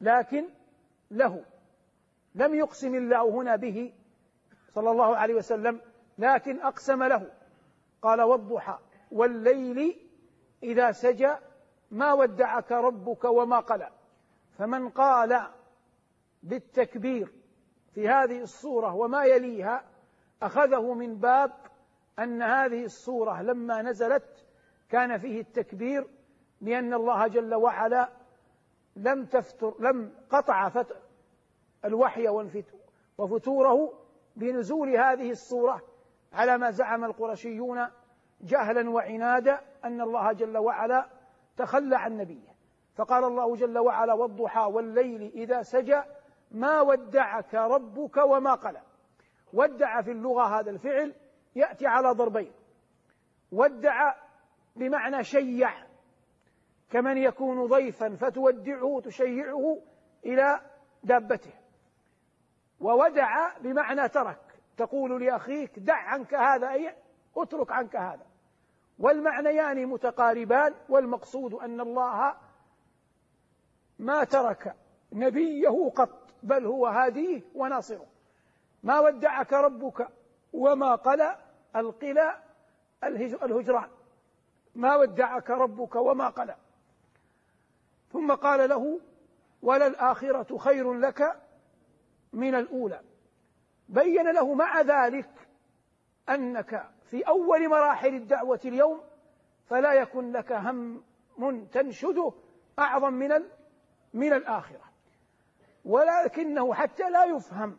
لكن 0.00 0.44
له. 1.10 1.44
لم 2.34 2.54
يقسم 2.54 2.94
الله 2.94 3.28
هنا 3.30 3.56
به 3.56 3.92
صلى 4.74 4.90
الله 4.90 5.16
عليه 5.16 5.34
وسلم 5.34 5.80
لكن 6.18 6.60
أقسم 6.60 7.02
له. 7.02 7.30
قال 8.02 8.22
والضحى 8.22 8.78
والليل 9.12 9.96
إذا 10.62 10.92
سجى 10.92 11.34
ما 11.90 12.12
ودعك 12.12 12.72
ربك 12.72 13.24
وما 13.24 13.60
قلى 13.60 13.90
فمن 14.58 14.88
قال 14.88 15.42
بالتكبير 16.42 17.32
في 17.94 18.08
هذه 18.08 18.42
الصورة 18.42 18.94
وما 18.94 19.24
يليها 19.24 19.84
أخذه 20.42 20.94
من 20.94 21.16
باب 21.16 21.52
أن 22.18 22.42
هذه 22.42 22.84
الصورة 22.84 23.42
لما 23.42 23.82
نزلت 23.82 24.43
كان 24.88 25.18
فيه 25.18 25.40
التكبير 25.40 26.06
لأن 26.60 26.94
الله 26.94 27.26
جل 27.26 27.54
وعلا 27.54 28.08
لم 28.96 29.24
تفتر 29.24 29.74
لم 29.78 30.12
قطع 30.30 30.68
فتر 30.68 30.96
الوحي 31.84 32.28
وفتوره 33.18 33.92
بنزول 34.36 34.88
هذه 34.88 35.30
الصورة 35.30 35.82
على 36.32 36.58
ما 36.58 36.70
زعم 36.70 37.04
القرشيون 37.04 37.86
جهلا 38.40 38.90
وعنادا 38.90 39.60
أن 39.84 40.00
الله 40.00 40.32
جل 40.32 40.58
وعلا 40.58 41.06
تخلى 41.56 41.96
عن 41.96 42.16
نبيه. 42.16 42.54
فقال 42.96 43.24
الله 43.24 43.56
جل 43.56 43.78
وعلا 43.78 44.12
والضحى 44.12 44.60
والليل 44.60 45.32
إذا 45.34 45.62
سجى 45.62 46.02
ما 46.50 46.80
ودعك 46.80 47.54
ربك 47.54 48.16
وما 48.16 48.54
قلى. 48.54 48.80
ودع 49.52 50.02
في 50.02 50.10
اللغة 50.10 50.60
هذا 50.60 50.70
الفعل 50.70 51.14
يأتي 51.56 51.86
على 51.86 52.10
ضربين. 52.10 52.52
ودع 53.52 54.14
بمعنى 54.76 55.24
شيع 55.24 55.72
كمن 56.90 57.16
يكون 57.16 57.66
ضيفا 57.66 58.16
فتودعه 58.16 59.00
تشيعه 59.04 59.78
إلى 60.24 60.60
دابته. 61.02 61.52
وودع 62.80 63.58
بمعنى 63.58 64.08
ترك 64.08 64.40
تقول 64.76 65.24
لأخيك 65.24 65.78
دع 65.78 65.96
عنك 65.96 66.34
هذا 66.34 66.70
أي 66.70 66.94
اترك 67.36 67.72
عنك 67.72 67.96
هذا. 67.96 68.26
والمعنيان 68.98 69.86
متقاربان 69.86 70.74
والمقصود 70.88 71.54
أن 71.54 71.80
الله 71.80 72.34
ما 73.98 74.24
ترك 74.24 74.74
نبيه 75.12 75.90
قط 75.96 76.34
بل 76.42 76.66
هو 76.66 76.86
هاديه 76.86 77.42
وناصره. 77.54 78.06
ما 78.82 79.00
ودعك 79.00 79.52
ربك 79.52 80.08
وما 80.52 80.94
قلى 80.94 81.38
القلى 81.76 82.42
الهجران. 83.42 83.88
ما 84.74 84.96
ودعك 84.96 85.50
ربك 85.50 85.96
وما 85.96 86.28
قلى. 86.28 86.56
ثم 88.12 88.32
قال 88.32 88.68
له 88.68 89.00
وللآخرة 89.62 90.58
خير 90.58 90.94
لك 90.94 91.40
من 92.32 92.54
الأولى. 92.54 93.00
بين 93.88 94.30
له 94.30 94.54
مع 94.54 94.80
ذلك 94.80 95.30
أنك 96.28 96.90
في 97.10 97.22
أول 97.22 97.68
مراحل 97.68 98.14
الدعوة 98.14 98.60
اليوم 98.64 99.00
فلا 99.66 99.92
يكن 99.92 100.32
لك 100.32 100.52
هم 100.52 101.64
تنشده 101.72 102.32
أعظم 102.78 103.12
من 103.12 103.42
من 104.14 104.32
الآخرة. 104.32 104.84
ولكنه 105.84 106.74
حتى 106.74 107.10
لا 107.10 107.24
يفهم 107.24 107.78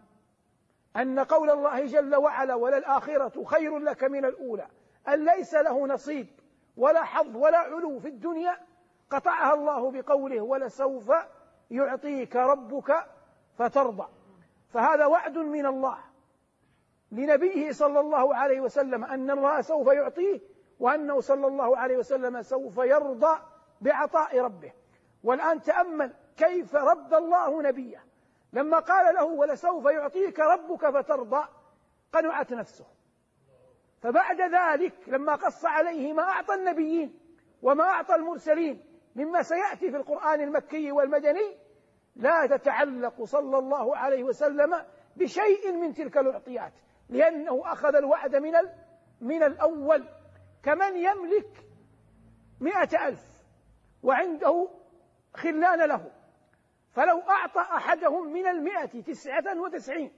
أن 0.95 1.19
قول 1.19 1.49
الله 1.49 1.85
جل 1.85 2.15
وعلا 2.15 2.55
وللآخرة 2.55 3.43
خير 3.43 3.77
لك 3.77 4.03
من 4.03 4.25
الأولى 4.25 4.67
أن 5.07 5.25
ليس 5.25 5.53
له 5.53 5.87
نصيب. 5.87 6.27
ولا 6.77 7.03
حظ 7.03 7.35
ولا 7.35 7.57
علو 7.57 7.99
في 7.99 8.07
الدنيا 8.07 8.57
قطعها 9.09 9.53
الله 9.53 9.91
بقوله 9.91 10.41
ولسوف 10.41 11.11
يعطيك 11.71 12.35
ربك 12.35 13.05
فترضى. 13.57 14.07
فهذا 14.69 15.05
وعد 15.05 15.37
من 15.37 15.65
الله 15.65 15.97
لنبيه 17.11 17.71
صلى 17.71 17.99
الله 17.99 18.35
عليه 18.35 18.61
وسلم 18.61 19.03
أن 19.03 19.31
الله 19.31 19.61
سوف 19.61 19.87
يعطيه 19.87 20.39
وأنه 20.79 21.19
صلى 21.21 21.47
الله 21.47 21.77
عليه 21.77 21.97
وسلم 21.97 22.41
سوف 22.41 22.77
يرضى 22.77 23.39
بعطاء 23.81 24.39
ربه. 24.39 24.73
والآن 25.23 25.61
تأمل 25.61 26.13
كيف 26.37 26.75
رضى 26.75 27.17
الله 27.17 27.61
نبيه. 27.61 28.03
لما 28.53 28.79
قال 28.79 29.15
له 29.15 29.23
ولسوف 29.23 29.85
يعطيك 29.85 30.39
ربك 30.39 30.89
فترضى 30.89 31.47
قنعت 32.13 32.53
نفسه. 32.53 32.85
فبعد 34.05 34.41
ذلك 34.41 34.93
لما 35.07 35.35
قص 35.35 35.65
عليه 35.65 36.13
ما 36.13 36.23
أعطى 36.23 36.53
النبيين 36.53 37.19
وما 37.61 37.83
أعطى 37.83 38.15
المرسلين 38.15 38.83
مما 39.15 39.41
سيأتي 39.41 39.91
في 39.91 39.97
القرآن 39.97 40.41
المكي 40.41 40.91
والمدني 40.91 41.57
لا 42.15 42.47
تتعلق 42.47 43.23
صلى 43.23 43.57
الله 43.57 43.97
عليه 43.97 44.23
وسلم 44.23 44.85
بشيء 45.15 45.71
من 45.71 45.93
تلك 45.93 46.17
الأعطيات 46.17 46.73
لأنه 47.09 47.61
أخذ 47.71 47.95
الوعد 47.95 48.35
من 48.35 48.53
من 49.21 49.43
الأول. 49.43 50.03
كمن 50.63 50.97
يملك 50.97 51.65
مئة 52.59 53.07
ألف 53.07 53.23
وعنده 54.03 54.69
خلان 55.33 55.87
له 55.89 56.11
فلو 56.91 57.19
أعطى 57.21 57.61
أحدهم 57.61 58.33
من 58.33 58.47
المئة 58.47 59.01
تسعة 59.01 59.61
وتسعين 59.61 60.11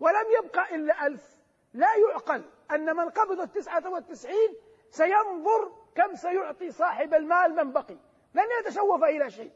ولم 0.00 0.24
يبقى 0.42 0.74
إلا 0.74 1.06
ألف 1.06 1.36
لا 1.74 1.88
يعقل. 2.08 2.44
أن 2.70 2.96
من 2.96 3.08
قبض 3.08 3.40
التسعة 3.40 3.90
والتسعين 3.90 4.54
سينظر 4.90 5.72
كم 5.94 6.14
سيعطي 6.14 6.70
صاحب 6.70 7.14
المال 7.14 7.54
من 7.54 7.72
بقي. 7.72 7.96
لن 8.34 8.44
يتشوف 8.60 9.04
إلى 9.04 9.30
شيء. 9.30 9.50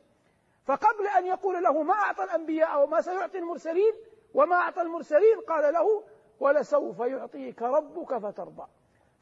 فقبل 0.67 1.07
أن 1.07 1.27
يقول 1.27 1.63
له 1.63 1.83
ما 1.83 1.95
أعطى 1.95 2.25
الأنبياء 2.25 2.85
وما 2.85 3.01
سيعطي 3.01 3.39
المرسلين 3.39 3.93
وما 4.35 4.57
أعطى 4.57 4.83
المرسلين 4.83 5.41
قال 5.41 5.75
له 5.75 6.03
ولسوف 6.41 6.99
يعطيك 6.99 7.63
ربك 7.63 8.19
فترضى. 8.19 8.67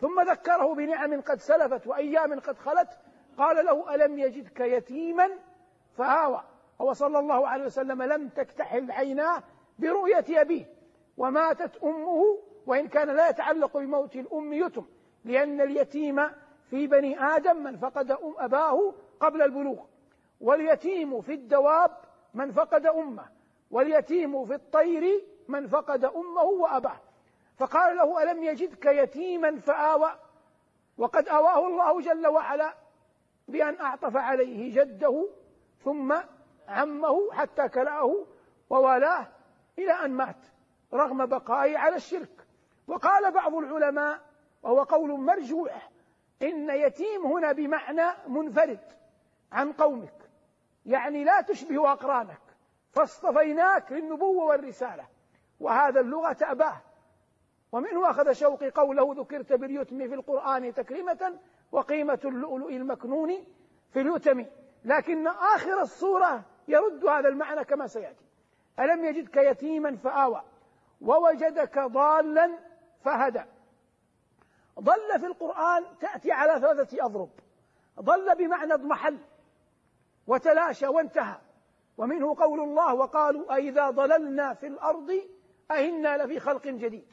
ثم 0.00 0.20
ذكره 0.20 0.74
بنعم 0.74 1.20
قد 1.20 1.40
سلفت 1.40 1.86
وأيام 1.86 2.40
قد 2.40 2.58
خلت. 2.58 2.88
قال 3.38 3.66
له 3.66 3.94
ألم 3.94 4.18
يجدك 4.18 4.60
يتيما؟ 4.60 5.30
فآوى. 5.98 6.42
هو 6.80 6.92
صلى 6.92 7.18
الله 7.18 7.48
عليه 7.48 7.64
وسلم 7.64 8.02
لم 8.02 8.28
تكتحل 8.28 8.90
عيناه 8.90 9.42
برؤية 9.78 10.24
أبيه. 10.40 10.66
وماتت 11.16 11.76
أمه 11.84 12.38
وإن 12.66 12.88
كان 12.88 13.16
لا 13.16 13.28
يتعلق 13.28 13.76
بموت 13.76 14.16
الأم 14.16 14.52
يتم 14.52 14.84
لأن 15.24 15.60
اليتيم 15.60 16.28
في 16.70 16.86
بني 16.86 17.20
آدم 17.24 17.62
من 17.62 17.76
فقد 17.76 18.10
أم 18.10 18.34
أباه 18.38 18.94
قبل 19.20 19.42
البلوغ 19.42 19.84
واليتيم 20.40 21.20
في 21.20 21.34
الدواب 21.34 21.90
من 22.34 22.52
فقد 22.52 22.86
أمه 22.86 23.28
واليتيم 23.70 24.44
في 24.44 24.54
الطير 24.54 25.24
من 25.48 25.66
فقد 25.66 26.04
أمه 26.04 26.42
وأباه. 26.42 27.00
فقال 27.58 27.96
له 27.96 28.22
ألم 28.22 28.42
يجدك 28.42 28.86
يتيما 28.86 29.58
فآوى؟ 29.58 30.10
وقد 30.98 31.28
آواه 31.28 31.66
الله 31.66 32.00
جل 32.00 32.26
وعلا 32.26 32.74
بأن 33.48 33.80
أعطف 33.80 34.16
عليه 34.16 34.74
جده 34.82 35.28
ثم 35.84 36.14
عمه 36.68 37.32
حتى 37.32 37.68
كلأه 37.68 38.26
ووالاه 38.70 39.26
إلى 39.78 39.92
أن 39.92 40.10
مات 40.10 40.46
رغم 40.92 41.26
بقائه 41.26 41.78
على 41.78 41.96
الشرك. 41.96 42.35
وقال 42.86 43.32
بعض 43.32 43.54
العلماء 43.54 44.20
وهو 44.62 44.82
قول 44.82 45.20
مرجوح 45.20 45.90
إن 46.42 46.70
يتيم 46.70 47.26
هنا 47.26 47.52
بمعنى 47.52 48.06
منفرد 48.28 48.80
عن 49.52 49.72
قومك 49.72 50.30
يعني 50.86 51.24
لا 51.24 51.40
تشبه 51.40 51.92
أقرانك 51.92 52.40
فاصطفيناك 52.92 53.92
للنبوة 53.92 54.44
والرسالة 54.44 55.06
وهذا 55.60 56.00
اللغة 56.00 56.36
أباه 56.42 56.80
ومنه 57.72 58.10
أخذ 58.10 58.32
شوقي 58.32 58.70
قوله 58.70 59.14
ذكرت 59.18 59.52
باليتم 59.52 60.08
في 60.08 60.14
القرآن 60.14 60.74
تكريمة 60.74 61.38
وقيمة 61.72 62.20
اللؤلؤ 62.24 62.68
المكنون 62.70 63.44
في 63.92 64.00
اليتم 64.00 64.44
لكن 64.84 65.26
آخر 65.26 65.82
الصورة 65.82 66.42
يرد 66.68 67.06
هذا 67.06 67.28
المعنى 67.28 67.64
كما 67.64 67.86
سيأتي 67.86 68.24
ألم 68.78 69.04
يجدك 69.04 69.36
يتيما 69.36 69.96
فآوى 69.96 70.42
ووجدك 71.00 71.78
ضالا 71.78 72.58
فهدى. 73.06 73.42
ضل 74.80 75.20
في 75.20 75.26
القرآن 75.26 75.84
تأتي 76.00 76.32
على 76.32 76.60
ثلاثة 76.60 77.06
أضرب. 77.06 77.30
ضل 78.00 78.34
بمعنى 78.34 78.74
اضمحل. 78.74 79.18
وتلاشى 80.26 80.86
وانتهى. 80.86 81.36
ومنه 81.98 82.34
قول 82.34 82.60
الله 82.60 82.94
وقالوا 82.94 83.54
أئذا 83.54 83.90
ضللنا 83.90 84.54
في 84.54 84.66
الأرض 84.66 85.20
أئنا 85.70 86.16
لفي 86.16 86.40
خلق 86.40 86.62
جديد. 86.66 87.06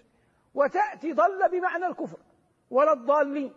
وتأتي 0.55 1.13
ضل 1.13 1.49
بمعنى 1.49 1.87
الكفر 1.87 2.17
ولا 2.69 2.93
الضالين. 2.93 3.53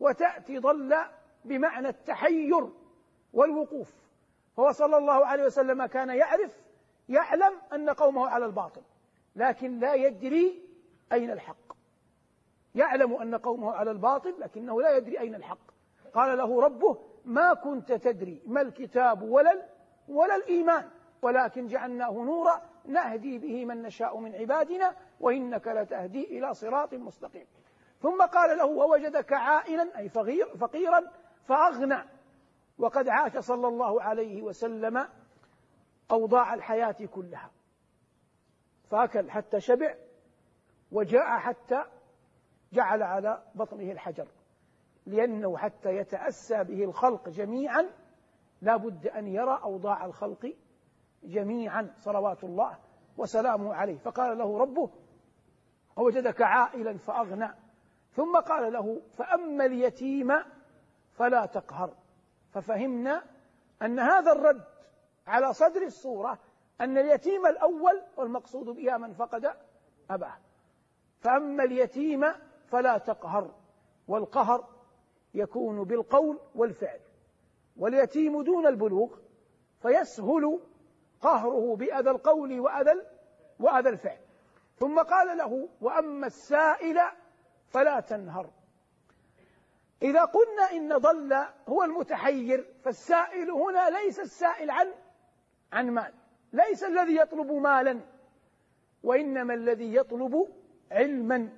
وتأتي 0.00 0.58
ضل 0.58 0.96
بمعنى 1.44 1.88
التحير 1.88 2.70
والوقوف. 3.32 3.94
هو 4.58 4.72
صلى 4.72 4.96
الله 4.96 5.26
عليه 5.26 5.44
وسلم 5.44 5.86
كان 5.86 6.08
يعرف 6.08 6.50
يعلم 7.08 7.52
أن 7.72 7.90
قومه 7.90 8.28
على 8.28 8.46
الباطل. 8.46 8.82
لكن 9.36 9.78
لا 9.78 9.94
يدري 9.94 10.67
أين 11.12 11.30
الحق؟ 11.30 11.72
يعلم 12.74 13.14
أن 13.14 13.34
قومه 13.34 13.72
على 13.72 13.90
الباطل 13.90 14.34
لكنه 14.40 14.82
لا 14.82 14.96
يدري 14.96 15.20
أين 15.20 15.34
الحق. 15.34 15.58
قال 16.14 16.38
له 16.38 16.62
ربه 16.62 16.98
ما 17.24 17.54
كنت 17.54 17.92
تدري 17.92 18.42
ما 18.46 18.60
الكتاب 18.60 19.22
ولا 19.22 19.62
ولا 20.08 20.36
الإيمان 20.36 20.88
ولكن 21.22 21.66
جعلناه 21.66 22.12
نورا 22.12 22.62
نهدي 22.84 23.38
به 23.38 23.64
من 23.64 23.82
نشاء 23.82 24.18
من 24.18 24.34
عبادنا 24.34 24.96
وإنك 25.20 25.68
لتهدي 25.68 26.38
إلى 26.38 26.54
صراط 26.54 26.94
مستقيم. 26.94 27.46
ثم 28.02 28.22
قال 28.22 28.58
له 28.58 28.64
ووجدك 28.64 29.32
عائلا 29.32 29.98
أي 29.98 30.08
فقير 30.08 30.56
فقيرا 30.56 31.04
فأغنى. 31.44 31.98
وقد 32.78 33.08
عاش 33.08 33.38
صلى 33.38 33.68
الله 33.68 34.02
عليه 34.02 34.42
وسلم 34.42 35.08
أوضاع 36.10 36.54
الحياة 36.54 36.96
كلها. 37.14 37.50
فأكل 38.90 39.30
حتى 39.30 39.60
شبع 39.60 39.94
وجاء 40.92 41.38
حتى 41.38 41.84
جعل 42.72 43.02
على 43.02 43.42
بطنه 43.54 43.92
الحجر. 43.92 44.28
لأنه 45.06 45.56
حتى 45.56 45.96
يتأسى 45.96 46.64
به 46.64 46.84
الخلق 46.84 47.28
جميعا 47.28 47.90
لا 48.62 48.76
بد 48.76 49.06
أن 49.06 49.26
يرى 49.26 49.60
أوضاع 49.62 50.04
الخلق 50.04 50.54
جميعا 51.22 51.94
صلوات 51.96 52.44
الله 52.44 52.78
وسلامه 53.16 53.74
عليه. 53.74 53.98
فقال 53.98 54.38
له 54.38 54.58
ربه 54.58 54.90
ووجدك 55.96 56.42
عائلا 56.42 56.98
فأغنى. 56.98 57.48
ثم 58.10 58.40
قال 58.40 58.72
له 58.72 59.02
فأما 59.12 59.64
اليتيم 59.64 60.32
فلا 61.12 61.46
تقهر. 61.46 61.94
ففهمنا 62.50 63.22
أن 63.82 63.98
هذا 63.98 64.32
الرد 64.32 64.64
على 65.26 65.52
صدر 65.52 65.82
الصورة 65.82 66.38
أن 66.80 66.98
اليتيم 66.98 67.46
الأول 67.46 68.02
والمقصود 68.16 68.66
بها 68.66 68.98
من 68.98 69.12
فقد 69.12 69.54
أباه. 70.10 70.36
فأما 71.20 71.64
اليتيم 71.64 72.24
فلا 72.66 72.98
تقهر 72.98 73.54
والقهر 74.08 74.66
يكون 75.34 75.84
بالقول 75.84 76.40
والفعل 76.54 77.00
واليتيم 77.76 78.42
دون 78.42 78.66
البلوغ 78.66 79.16
فيسهل 79.82 80.60
قهره 81.20 81.76
بأذى 81.76 82.10
القول 82.10 82.60
وأذى 82.60 82.92
وأذى 83.60 83.88
الفعل. 83.88 84.18
ثم 84.76 84.98
قال 85.02 85.38
له 85.38 85.68
وأما 85.80 86.26
السائل 86.26 86.98
فلا 87.68 88.00
تنهر. 88.00 88.50
إذا 90.02 90.24
قلنا 90.24 90.72
إن 90.72 90.96
ضل 90.96 91.46
هو 91.68 91.82
المتحير 91.82 92.74
فالسائل 92.82 93.50
هنا 93.50 93.90
ليس 93.90 94.20
السائل 94.20 94.70
عن 94.70 94.94
عن 95.72 95.90
مال 95.90 96.14
ليس 96.52 96.84
الذي 96.84 97.16
يطلب 97.16 97.52
مالا 97.52 98.00
وإنما 99.02 99.54
الذي 99.54 99.94
يطلب 99.94 100.48
علما 100.90 101.48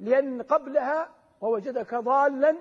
لأن 0.00 0.42
قبلها 0.42 1.10
ووجدك 1.40 1.94
ضالا 1.94 2.56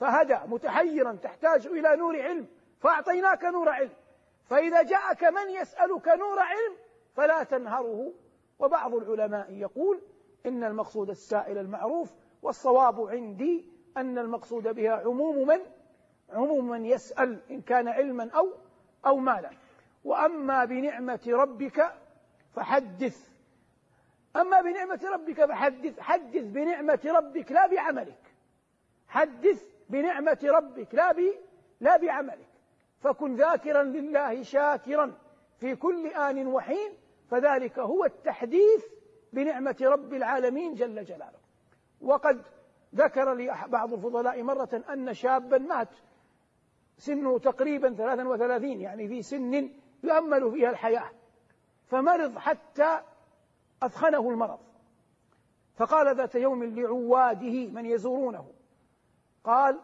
فهدى 0.00 0.38
متحيرا 0.46 1.12
تحتاج 1.12 1.66
إلى 1.66 1.96
نور 1.96 2.22
علم 2.22 2.46
فأعطيناك 2.80 3.44
نور 3.44 3.68
علم. 3.68 3.90
فإذا 4.44 4.82
جاءك 4.82 5.24
من 5.24 5.50
يسألك 5.50 6.08
نور 6.08 6.40
علم 6.40 6.76
فلا 7.14 7.42
تنهره. 7.42 8.12
وبعض 8.58 8.94
العلماء 8.94 9.52
يقول 9.52 10.00
إن 10.46 10.64
المقصود 10.64 11.10
السائل 11.10 11.58
المعروف 11.58 12.12
والصواب 12.42 13.00
عندي 13.00 13.66
أن 13.96 14.18
المقصود 14.18 14.68
بها 14.68 14.92
عموم 14.92 15.46
من؟ 15.46 15.60
عموم 16.32 16.68
من 16.68 16.86
يسأل 16.86 17.40
إن 17.50 17.60
كان 17.60 17.88
علما 17.88 18.30
أو 18.30 18.52
أو 19.06 19.16
مالا. 19.16 19.50
وأما 20.04 20.64
بنعمة 20.64 21.20
ربك 21.28 21.92
فحدث. 22.52 23.28
أما 24.38 24.60
بنعمة 24.60 25.00
ربك 25.12 25.44
فحدث 25.44 26.00
حدث 26.00 26.44
بنعمة 26.44 27.00
ربك 27.04 27.52
لا 27.52 27.66
بعملك. 27.66 28.34
حدث 29.08 29.64
بنعمة 29.88 30.38
ربك 30.44 30.94
لا 30.94 31.12
ب 31.12 31.20
لا 31.80 31.96
بعملك. 31.96 32.48
فكن 33.00 33.34
ذاكرا 33.36 33.82
لله 33.82 34.42
شاكرا 34.42 35.18
في 35.60 35.76
كل 35.76 36.06
آن 36.06 36.46
وحين 36.46 36.92
فذلك 37.30 37.78
هو 37.78 38.04
التحديث 38.04 38.84
بنعمة 39.32 39.76
رب 39.82 40.14
العالمين 40.14 40.74
جل 40.74 41.04
جلاله. 41.04 41.38
وقد 42.00 42.42
ذكر 42.94 43.34
لي 43.34 43.64
بعض 43.68 43.92
الفضلاء 43.92 44.42
مرة 44.42 44.82
أن 44.90 45.14
شابا 45.14 45.58
مات 45.58 45.88
سنه 46.98 47.38
تقريبا 47.38 47.94
33 47.94 48.80
يعني 48.80 49.08
في 49.08 49.22
سن 49.22 49.70
يؤمل 50.02 50.52
فيها 50.52 50.70
الحياة. 50.70 51.10
فمرض 51.86 52.38
حتى 52.38 53.00
أثخنه 53.82 54.30
المرض. 54.30 54.58
فقال 55.76 56.16
ذات 56.16 56.34
يوم 56.34 56.64
لعواده 56.64 57.66
من 57.66 57.86
يزورونه. 57.86 58.50
قال 59.44 59.80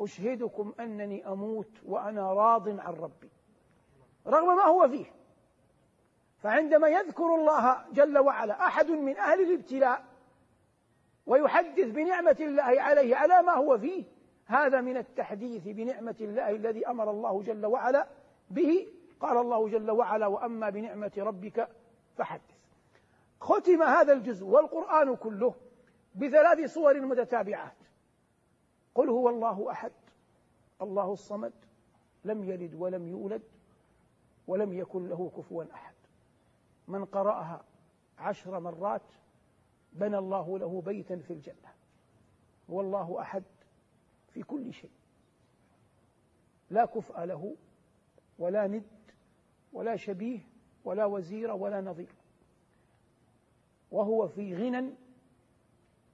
أشهدكم 0.00 0.72
أنني 0.80 1.26
أموت 1.26 1.70
وأنا 1.86 2.32
راض 2.32 2.68
عن 2.68 2.94
ربي. 2.94 3.30
رغم 4.26 4.56
ما 4.56 4.62
هو 4.62 4.88
فيه. 4.88 5.06
فعندما 6.38 6.88
يذكر 6.88 7.34
الله 7.34 7.84
جل 7.92 8.18
وعلا 8.18 8.66
أحد 8.66 8.90
من 8.90 9.16
أهل 9.16 9.40
الابتلاء 9.40 10.04
ويحدث 11.26 11.86
بنعمة 11.86 12.36
الله 12.40 12.82
عليه 12.82 13.16
على 13.16 13.42
ما 13.42 13.52
هو 13.52 13.78
فيه 13.78 14.04
هذا 14.46 14.80
من 14.80 14.96
التحديث 14.96 15.62
بنعمة 15.68 16.16
الله 16.20 16.50
الذي 16.50 16.86
أمر 16.86 17.10
الله 17.10 17.42
جل 17.42 17.66
وعلا 17.66 18.06
به. 18.50 18.86
قال 19.20 19.36
الله 19.36 19.68
جل 19.68 19.90
وعلا 19.90 20.26
وأما 20.26 20.70
بنعمة 20.70 21.12
ربك 21.18 21.68
فحدث. 22.16 22.61
ختم 23.42 23.82
هذا 23.82 24.12
الجزء 24.12 24.44
والقرآن 24.44 25.16
كله 25.16 25.54
بثلاث 26.14 26.74
صور 26.74 27.00
متتابعات. 27.00 27.76
قل 28.94 29.08
هو 29.08 29.28
الله 29.28 29.70
أحد 29.70 29.92
الله 30.82 31.12
الصمد 31.12 31.52
لم 32.24 32.44
يلد 32.44 32.74
ولم 32.74 33.08
يولد 33.08 33.42
ولم 34.46 34.72
يكن 34.72 35.08
له 35.08 35.30
كفوا 35.36 35.64
أحد. 35.74 35.94
من 36.88 37.04
قرأها 37.04 37.64
عشر 38.18 38.60
مرات 38.60 39.02
بنى 39.92 40.18
الله 40.18 40.58
له 40.58 40.80
بيتا 40.80 41.16
في 41.16 41.32
الجنة. 41.32 41.72
هو 42.70 42.80
الله 42.80 43.20
أحد 43.20 43.44
في 44.28 44.42
كل 44.42 44.72
شيء. 44.72 44.90
لا 46.70 46.84
كفء 46.84 47.24
له 47.24 47.56
ولا 48.38 48.66
ند 48.66 48.84
ولا 49.72 49.96
شبيه 49.96 50.40
ولا 50.84 51.04
وزير 51.04 51.50
ولا 51.50 51.80
نظير. 51.80 52.21
وهو 53.92 54.28
في 54.28 54.54
غنى 54.54 54.94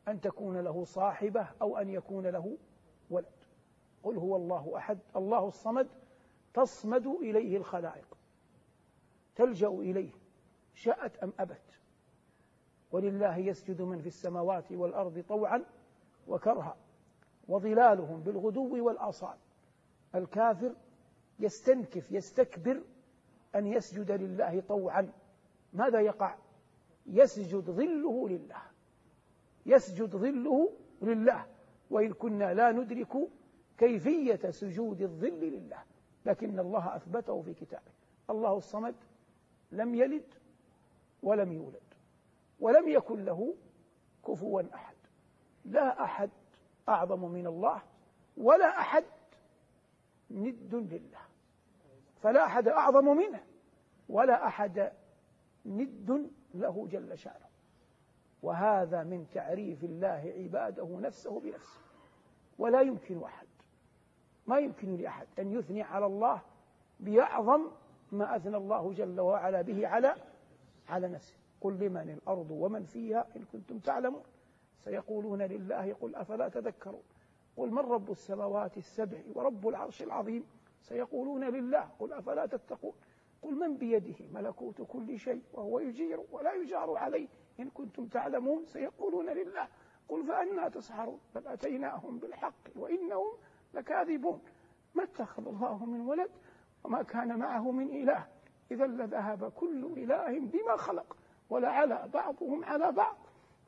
أن 0.08 0.20
تكون 0.20 0.56
له 0.56 0.84
صاحبة 0.84 1.48
أو 1.62 1.76
أن 1.78 1.88
يكون 1.88 2.26
له 2.26 2.56
ولد. 3.10 3.26
قل 4.02 4.16
هو 4.18 4.36
الله 4.36 4.76
أحد 4.76 4.98
الله 5.16 5.48
الصمد 5.48 5.88
تصمد 6.54 7.06
إليه 7.06 7.56
الخلائق 7.56 8.16
تلجأ 9.36 9.68
إليه 9.68 10.10
شاءت 10.74 11.16
أم 11.16 11.32
أبت. 11.38 11.80
ولله 12.92 13.36
يسجد 13.36 13.82
من 13.82 14.00
في 14.00 14.06
السماوات 14.06 14.72
والأرض 14.72 15.24
طوعا 15.28 15.64
وكرها 16.28 16.76
وظلالهم 17.48 18.20
بالغدو 18.20 18.86
والآصال. 18.86 19.36
الكافر 20.14 20.74
يستنكف 21.38 22.12
يستكبر 22.12 22.82
أن 23.54 23.66
يسجد 23.66 24.10
لله 24.10 24.60
طوعا. 24.60 25.12
ماذا 25.72 26.00
يقع؟ 26.00 26.36
يسجد 27.08 27.70
ظله 27.70 28.28
لله. 28.28 28.62
يسجد 29.66 30.16
ظله 30.16 30.72
لله. 31.02 31.46
وإن 31.90 32.12
كنا 32.12 32.54
لا 32.54 32.72
ندرك 32.72 33.28
كيفية 33.78 34.50
سجود 34.50 35.02
الظل 35.02 35.40
لله. 35.40 35.82
لكن 36.26 36.58
الله 36.58 36.96
أثبته 36.96 37.42
في 37.42 37.54
كتابه. 37.54 37.92
الله 38.30 38.56
الصمد 38.56 38.94
لم 39.72 39.94
يلد 39.94 40.34
ولم 41.22 41.52
يولد. 41.52 41.88
ولم 42.60 42.88
يكن 42.88 43.24
له 43.24 43.54
كفوا 44.26 44.62
أحد. 44.74 44.96
لا 45.64 46.04
أحد 46.04 46.30
أعظم 46.88 47.30
من 47.30 47.46
الله 47.46 47.82
ولا 48.36 48.80
أحد 48.80 49.04
ند 50.30 50.74
لله. 50.74 51.20
فلا 52.22 52.46
أحد 52.46 52.68
أعظم 52.68 53.16
منه 53.16 53.44
ولا 54.08 54.46
أحد 54.46 54.92
ند 55.66 56.30
له 56.54 56.88
جل 56.90 57.18
شأنه. 57.18 57.48
وهذا 58.42 59.02
من 59.02 59.26
تعريف 59.32 59.84
الله 59.84 60.32
عباده 60.38 60.98
نفسه 61.00 61.40
بنفسه. 61.40 61.80
ولا 62.58 62.80
يمكن 62.80 63.22
أحد 63.22 63.46
ما 64.46 64.58
يمكن 64.58 64.96
لأحد 64.96 65.26
أن 65.38 65.52
يثني 65.52 65.82
على 65.82 66.06
الله 66.06 66.42
بأعظم 67.00 67.66
ما 68.12 68.36
أثنى 68.36 68.56
الله 68.56 68.92
جل 68.92 69.20
وعلا 69.20 69.62
به 69.62 69.88
على 69.88 70.14
على 70.88 71.08
نفسه. 71.08 71.34
قل 71.60 71.72
لمن 71.78 72.10
الأرض 72.10 72.50
ومن 72.50 72.84
فيها 72.84 73.26
إن 73.36 73.44
كنتم 73.52 73.78
تعلمون. 73.78 74.22
سيقولون 74.84 75.42
لله 75.42 75.94
قل 75.94 76.14
أفلا 76.14 76.48
تذكرون. 76.48 77.02
قل 77.56 77.70
من 77.70 77.78
رب 77.78 78.10
السماوات 78.10 78.76
السبع 78.76 79.18
ورب 79.34 79.68
العرش 79.68 80.02
العظيم؟ 80.02 80.44
سيقولون 80.80 81.44
لله 81.44 81.88
قل 81.98 82.12
أفلا 82.12 82.46
تتقون. 82.46 82.92
قل 83.42 83.54
من 83.54 83.76
بيده 83.76 84.26
ملكوت 84.32 84.82
كل 84.82 85.18
شيء 85.18 85.42
وهو 85.52 85.78
يجير 85.78 86.20
ولا 86.32 86.52
يجار 86.52 86.96
عليه. 86.96 87.28
إن 87.60 87.70
كنتم 87.70 88.06
تعلمون 88.06 88.64
سيقولون 88.64 89.30
لله. 89.30 89.68
قل 90.08 90.26
فأنا 90.26 90.68
تسحرون. 90.68 91.20
بل 91.34 91.46
أتيناهم 91.46 92.18
بالحق 92.18 92.76
وإنهم 92.76 93.32
لكاذبون. 93.74 94.42
ما 94.94 95.02
اتخذ 95.02 95.48
الله 95.48 95.84
من 95.84 96.00
ولد 96.00 96.30
وما 96.84 97.02
كان 97.02 97.38
معه 97.38 97.70
من 97.70 97.88
إله. 98.02 98.26
إذا 98.70 98.86
لذهب 98.86 99.52
كل 99.52 99.84
إله 99.84 100.40
بما 100.40 100.76
خلق 100.76 101.16
ولعلى 101.50 102.08
بعضهم 102.14 102.64
على 102.64 102.92
بعض. 102.92 103.16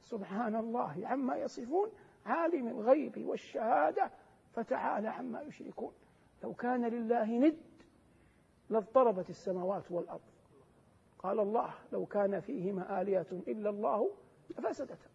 سبحان 0.02 0.56
الله 0.56 1.02
عما 1.04 1.36
يصفون. 1.36 1.88
عالم 2.26 2.68
الغيب 2.68 3.26
والشهادة. 3.26 4.10
فتعالى 4.52 5.08
عما 5.08 5.42
يشركون. 5.42 5.92
لو 6.42 6.54
كان 6.54 6.84
لله 6.84 7.24
ند 7.24 7.69
لاضطربت 8.70 9.30
السماوات 9.30 9.90
والأرض. 9.90 10.20
قال 11.18 11.40
الله 11.40 11.74
لو 11.92 12.06
كان 12.06 12.40
فيهما 12.40 13.00
آلية 13.00 13.26
إلا 13.32 13.70
الله 13.70 14.10
لفسدتا. 14.50 15.08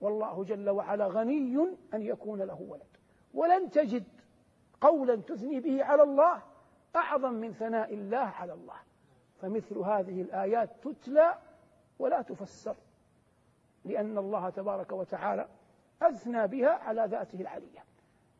والله 0.00 0.44
جل 0.44 0.70
وعلا 0.70 1.06
غني 1.06 1.58
أن 1.94 2.02
يكون 2.02 2.42
له 2.42 2.62
ولد. 2.62 2.96
ولن 3.34 3.70
تجد 3.70 4.04
قولا 4.80 5.16
تثني 5.16 5.60
به 5.60 5.84
على 5.84 6.02
الله 6.02 6.42
أعظم 6.96 7.32
من 7.32 7.52
ثناء 7.52 7.94
الله 7.94 8.16
على 8.18 8.52
الله. 8.52 8.76
فمثل 9.40 9.78
هذه 9.78 10.22
الآيات 10.22 10.70
تتلى 10.82 11.38
ولا 11.98 12.22
تفسر 12.22 12.76
لأن 13.84 14.18
الله 14.18 14.50
تبارك 14.50 14.92
وتعالى 14.92 15.48
أثنى 16.02 16.46
بها 16.46 16.70
على 16.70 17.06
ذاته 17.10 17.40
العلية. 17.40 17.84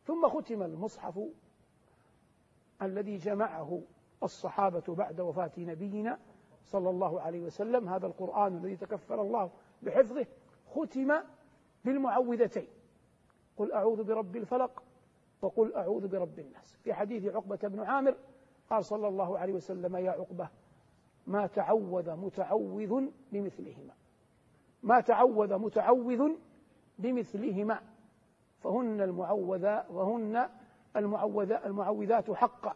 ثم 0.05 0.29
ختم 0.29 0.63
المصحف 0.63 1.19
الذي 2.81 3.17
جمعه 3.17 3.81
الصحابة 4.25 4.95
بعد 4.95 5.21
وفاة 5.21 5.51
نبينا 5.57 6.19
صلى 6.65 6.89
الله 6.89 7.21
عليه 7.21 7.41
وسلم. 7.41 7.89
هذا 7.89 8.07
القرآن 8.07 8.57
الذي 8.57 8.75
تكفل 8.75 9.19
الله 9.19 9.51
بحفظه 9.81 10.25
ختم 10.67 11.13
بالمعوذتين. 11.85 12.67
قل 13.57 13.71
أعوذ 13.71 14.03
برب 14.03 14.35
الفلق 14.35 14.83
وقل 15.41 15.73
أعوذ 15.73 16.07
برب 16.07 16.39
الناس. 16.39 16.77
في 16.83 16.93
حديث 16.93 17.25
عقبة 17.25 17.59
بن 17.63 17.79
عامر 17.79 18.15
قال 18.69 18.85
صلى 18.85 19.07
الله 19.07 19.39
عليه 19.39 19.53
وسلم 19.53 19.95
يا 19.95 20.11
عقبة 20.11 20.49
ما 21.27 21.47
تعوذ 21.47 22.15
متعوذ 22.15 23.03
بمثلهما. 23.31 23.93
ما 24.83 25.01
تعوذ 25.01 25.57
متعوذ 25.57 26.31
بمثلهما. 26.99 27.81
فهن 28.59 29.01
المعوذات 29.01 29.91
وهن 29.91 30.49
المعوذات 31.65 32.31
حقا. 32.31 32.75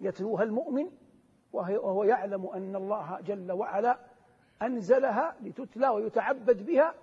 يتلوها 0.00 0.42
المؤمن 0.42 0.90
وهو 1.52 2.04
يعلم 2.04 2.46
أن 2.46 2.76
الله 2.76 3.20
جل 3.20 3.52
وعلا 3.52 3.98
أنزلها 4.62 5.36
لتتلى 5.40 5.88
ويتعبد 5.88 6.66
بها 6.66 6.94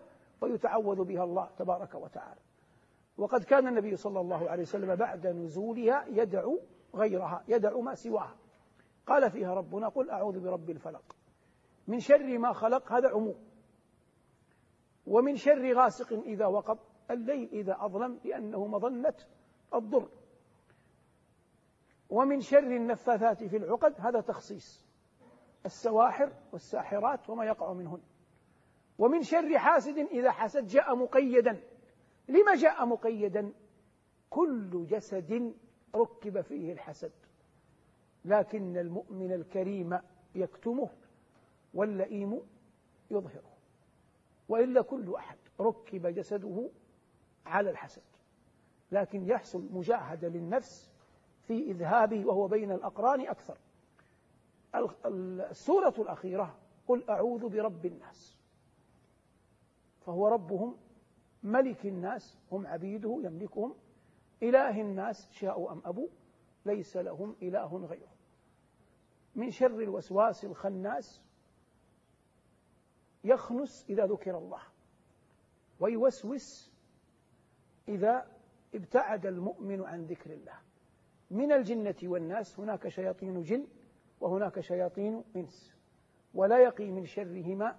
ويتعوذ 0.41 1.03
بها 1.03 1.23
الله 1.23 1.49
تبارك 1.57 1.95
وتعالى. 1.95 2.39
وقد 3.17 3.43
كان 3.43 3.67
النبي 3.67 3.95
صلى 3.95 4.19
الله 4.19 4.49
عليه 4.49 4.61
وسلم 4.61 4.95
بعد 4.95 5.27
نزولها 5.27 6.05
يدعو 6.07 6.59
غيرها 6.95 7.43
يدعو 7.47 7.81
ما 7.81 7.95
سواها. 7.95 8.35
قال 9.07 9.31
فيها 9.31 9.53
ربنا 9.53 9.87
قل 9.87 10.09
أعوذ 10.09 10.39
برب 10.39 10.69
الفلق. 10.69 11.15
من 11.87 11.99
شر 11.99 12.37
ما 12.37 12.53
خلق 12.53 12.91
هذا 12.91 13.09
عموم. 13.09 13.35
ومن 15.07 15.35
شر 15.35 15.73
غاسق 15.73 16.13
إذا 16.13 16.45
وقب. 16.45 16.77
الليل 17.11 17.49
إذا 17.53 17.77
أظلم 17.79 18.19
لأنه 18.25 18.67
مظنة 18.67 19.13
الضر. 19.73 20.07
ومن 22.14 22.41
شر 22.41 22.76
النفاثات 22.76 23.43
في 23.43 23.57
العقد 23.57 23.93
هذا 23.97 24.22
تخصيص. 24.22 24.86
السواحر 25.66 26.34
والساحرات 26.51 27.30
وما 27.30 27.45
يقع 27.45 27.74
منهن. 27.74 28.01
ومن 28.97 29.22
شر 29.22 29.57
حاسد 29.57 29.97
إذا 29.97 30.32
حسد 30.32 30.68
جاء 30.68 30.95
مقيدا. 30.95 31.64
لما 32.28 32.55
جاء 32.55 32.86
مقيدا؟ 32.86 33.53
كل 34.30 34.86
جسد 34.86 35.53
ركب 35.95 36.41
فيه 36.41 36.74
الحسد. 36.74 37.11
لكن 38.26 38.78
المؤمن 38.78 39.32
الكريم 39.32 39.99
يكتمه 40.36 40.89
واللئيم 41.74 42.41
يظهره. 43.11 43.53
وإلا 44.49 44.82
كل 44.82 45.16
أحد 45.16 45.38
ركب 45.59 46.07
جسده 46.07 46.70
على 47.45 47.70
الحسد. 47.70 48.03
لكن 48.91 49.26
يحصل 49.26 49.70
مجاهدة 49.72 50.28
للنفس 50.28 50.92
في 51.47 51.71
إذهابه 51.71 52.25
وهو 52.25 52.47
بين 52.47 52.71
الأقران 52.71 53.27
أكثر. 53.27 53.57
السورة 55.51 55.93
الأخيرة 55.97 56.57
قل 56.87 57.09
أعوذ 57.09 57.49
برب 57.49 57.85
الناس. 57.85 58.39
فهو 60.05 60.27
ربهم 60.27 60.77
ملك 61.43 61.85
الناس 61.85 62.37
هم 62.51 62.67
عبيده 62.67 63.21
يملكهم. 63.23 63.75
إله 64.43 64.81
الناس 64.81 65.31
شاءوا 65.31 65.71
أم 65.71 65.81
أبوا 65.85 66.07
ليس 66.65 66.97
لهم 66.97 67.35
إله 67.41 67.77
غيره. 67.77 68.11
من 69.35 69.51
شر 69.51 69.79
الوسواس 69.79 70.45
الخناس 70.45 71.21
يخنس 73.23 73.85
إذا 73.89 74.05
ذكر 74.05 74.37
الله 74.37 74.61
ويوسوس 75.79 76.73
إذا 77.87 78.27
ابتعد 78.75 79.25
المؤمن 79.25 79.81
عن 79.81 80.05
ذكر 80.05 80.33
الله. 80.33 80.57
من 81.34 81.51
الجنة 81.51 81.95
والناس 82.03 82.59
هناك 82.59 82.88
شياطين 82.88 83.43
جن 83.43 83.65
وهناك 84.21 84.59
شياطين 84.59 85.23
إنس 85.36 85.75
ولا 86.34 86.57
يقي 86.57 86.91
من 86.91 87.05
شرهما 87.05 87.75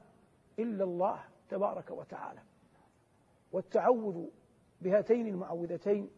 إلا 0.59 0.85
الله 0.85 1.25
تبارك 1.49 1.91
وتعالى. 1.91 2.41
والتعوذ 3.53 4.27
بهاتين 4.81 5.27
المعوذتين 5.27 6.11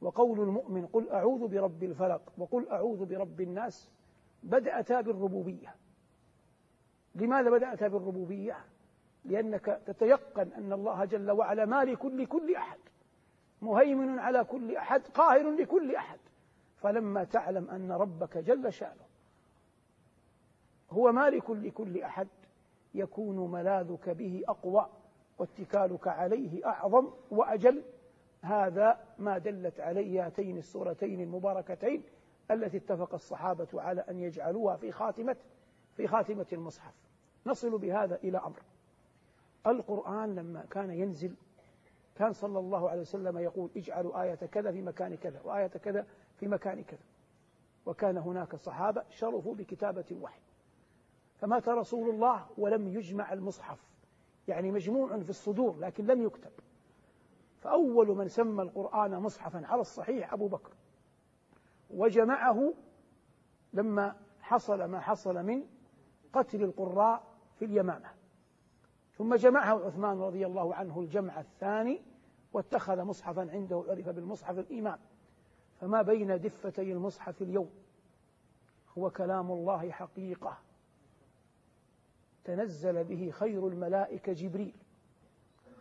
وقول 0.00 0.40
المؤمن 0.40 0.86
قل 0.86 1.08
أعوذ 1.08 1.48
برب 1.48 1.82
الفلق 1.82 2.32
وقل 2.38 2.68
أعوذ 2.68 3.04
برب 3.04 3.40
الناس 3.40 3.90
بدأتا 4.42 5.00
بالربوبية. 5.00 5.74
لماذا 7.14 7.50
بدأت 7.50 7.84
بالربوبية؟ 7.84 8.56
لأنك 9.24 9.80
تتيقن 9.86 10.52
أن 10.52 10.72
الله 10.72 11.04
جل 11.04 11.30
وعلا 11.30 11.64
مالك 11.64 12.04
لكل 12.04 12.56
أحد 12.56 12.78
مهيمن 13.62 14.18
على 14.18 14.44
كل 14.44 14.76
أحد 14.76 15.02
قاهر 15.02 15.50
لكل 15.50 15.94
أحد. 15.94 16.18
فلما 16.80 17.24
تعلم 17.24 17.70
أن 17.70 17.92
ربك 17.92 18.38
جل 18.38 18.72
شأنه 18.72 19.04
هو 20.90 21.12
مالك 21.12 21.50
لكل 21.50 22.02
أحد 22.02 22.28
يكون 22.94 23.50
ملاذك 23.50 24.08
به 24.08 24.42
أقوى 24.48 24.86
واتكالك 25.38 26.08
عليه 26.08 26.66
أعظم 26.66 27.10
وأجل 27.30 27.82
هذا 28.42 28.98
ما 29.18 29.38
دلت 29.38 29.80
عليه 29.80 30.26
هاتين 30.26 30.58
السورتين 30.58 31.20
المباركتين 31.20 32.02
التي 32.50 32.76
اتفق 32.76 33.14
الصحابة 33.14 33.68
على 33.74 34.00
أن 34.00 34.18
يجعلوها 34.18 34.76
في 34.76 34.92
خاتمة 34.92 35.36
في 35.96 36.06
خاتمة 36.06 36.46
المصحف. 36.52 36.94
نصل 37.46 37.78
بهذا 37.78 38.16
إلى 38.16 38.38
أمر. 38.38 38.62
القرآن 39.66 40.34
لما 40.34 40.64
كان 40.70 40.90
ينزل 40.90 41.34
كان 42.16 42.32
صلى 42.32 42.58
الله 42.58 42.90
عليه 42.90 43.00
وسلم 43.00 43.38
يقول 43.38 43.70
اجعلوا 43.76 44.22
آية 44.22 44.34
كذا 44.34 44.72
في 44.72 44.82
مكان 44.82 45.16
كذا 45.16 45.40
وآية 45.44 45.66
كذا 45.66 46.06
في 46.40 46.48
مكان 46.48 46.82
كذا. 46.84 47.04
وكان 47.86 48.18
هناك 48.18 48.56
صحابة 48.56 49.04
شرفوا 49.08 49.54
بكتابة 49.54 50.04
الوحي. 50.10 50.40
فمات 51.36 51.68
رسول 51.68 52.10
الله 52.10 52.46
ولم 52.58 52.88
يجمع 52.88 53.32
المصحف. 53.32 53.78
يعني 54.48 54.70
مجموع 54.70 55.18
في 55.18 55.30
الصدور 55.30 55.78
لكن 55.78 56.06
لم 56.06 56.22
يكتب. 56.22 56.50
فأول 57.58 58.08
من 58.08 58.28
سمى 58.28 58.62
القرآن 58.62 59.14
مصحفا 59.14 59.66
على 59.66 59.80
الصحيح 59.80 60.32
أبو 60.32 60.48
بكر. 60.48 60.72
وجمعه 61.90 62.74
لما 63.72 64.16
حصل 64.40 64.84
ما 64.84 65.00
حصل 65.00 65.42
من 65.42 65.64
قتل 66.32 66.62
القراء 66.62 67.22
في 67.58 67.64
اليمامة. 67.64 68.10
ثم 69.12 69.34
جمعه 69.34 69.86
عثمان 69.86 70.20
رضي 70.20 70.46
الله 70.46 70.74
عنه 70.74 71.00
الجمع 71.00 71.40
الثاني 71.40 72.02
واتخذ 72.52 73.02
مصحفا 73.02 73.40
عنده 73.40 73.84
عرف 73.88 74.08
بالمصحف 74.08 74.58
الإمام. 74.58 74.98
فما 75.80 76.02
بين 76.02 76.40
دفتي 76.40 76.92
المصحف 76.92 77.42
اليوم؟ 77.42 77.70
هو 78.98 79.10
كلام 79.10 79.50
الله 79.50 79.90
حقيقة. 79.90 80.58
تنزل 82.44 83.04
به 83.04 83.30
خير 83.30 83.68
الملائكة 83.68 84.32
جبريل 84.32 84.74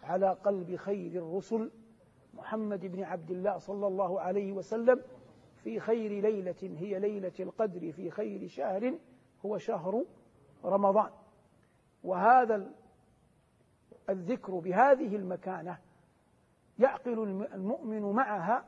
على 0.04 0.30
قلب 0.30 0.76
خير 0.76 1.12
الرسل 1.12 1.72
محمد 2.34 2.86
بن 2.86 3.04
عبد 3.04 3.32
الله 3.32 3.58
صلى 3.58 3.88
الله 3.88 4.22
عليه 4.22 4.52
وسلم 4.52 5.02
في 5.64 5.80
خير 5.80 6.22
ليلة 6.22 6.76
هي 6.80 7.00
ليلة 7.00 7.32
القدر 7.40 7.92
في 7.92 8.12
خير 8.12 8.48
شهر 8.48 8.98
هو 9.46 9.58
شهر 9.58 10.06
رمضان. 10.66 11.12
وهذا 12.04 12.72
الذكر 14.10 14.54
بهذه 14.54 15.16
المكانة 15.16 15.78
يعقل 16.80 17.48
المؤمن 17.54 18.02
معها 18.02 18.66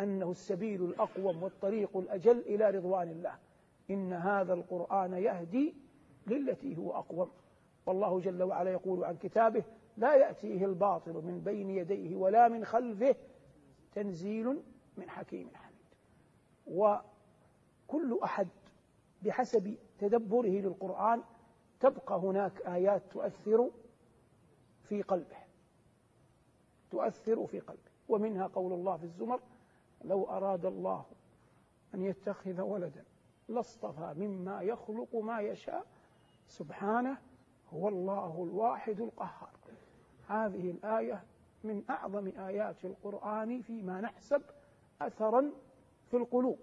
أنه 0.00 0.30
السبيل 0.30 0.84
الأقوم 0.84 1.42
والطريق 1.42 1.96
الأجل 1.96 2.38
إلى 2.38 2.70
رضوان 2.70 3.10
الله. 3.10 3.38
إن 3.90 4.12
هذا 4.12 4.54
القرآن 4.54 5.12
يهدي 5.12 5.74
للتي 6.26 6.76
هو 6.76 6.92
أقوم. 6.92 7.30
والله 7.86 8.20
جل 8.20 8.42
وعلا 8.42 8.70
يقول 8.70 9.04
عن 9.04 9.16
كتابه 9.16 9.64
لا 9.96 10.14
يأتيه 10.14 10.64
الباطل 10.64 11.12
من 11.12 11.40
بين 11.44 11.70
يديه 11.70 12.16
ولا 12.16 12.48
من 12.48 12.64
خلفه 12.64 13.16
تنزيل 13.92 14.62
من 14.96 15.10
حكيم 15.10 15.50
حميد. 15.54 15.74
وكل 16.66 18.18
أحد 18.24 18.48
بحسب 19.22 19.76
تدبره 19.98 20.60
للقرآن 20.60 21.22
تبقى 21.80 22.18
هناك 22.18 22.60
آيات 22.60 23.02
تؤثر 23.10 23.70
في 24.82 25.02
قلبه. 25.02 25.36
تؤثر 26.90 27.46
في 27.46 27.60
قلبه. 27.60 27.94
ومنها 28.08 28.46
قول 28.46 28.72
الله 28.72 28.96
في 28.96 29.04
الزمر 29.04 29.40
لو 30.04 30.24
أراد 30.24 30.66
الله 30.66 31.04
أن 31.94 32.02
يتخذ 32.02 32.60
ولدا 32.60 33.04
لاصطفى 33.48 34.14
مما 34.16 34.62
يخلق 34.62 35.16
ما 35.16 35.40
يشاء. 35.40 35.86
سبحانه 36.48 37.18
هو 37.72 37.88
الله 37.88 38.44
الواحد 38.44 39.00
القهار. 39.00 39.50
هذه 40.28 40.70
الآية 40.70 41.24
من 41.64 41.82
أعظم 41.90 42.26
آيات 42.38 42.84
القرآن 42.84 43.60
فيما 43.60 44.00
نحسب 44.00 44.42
أثرا 45.02 45.50
في 46.10 46.16
القلوب 46.16 46.58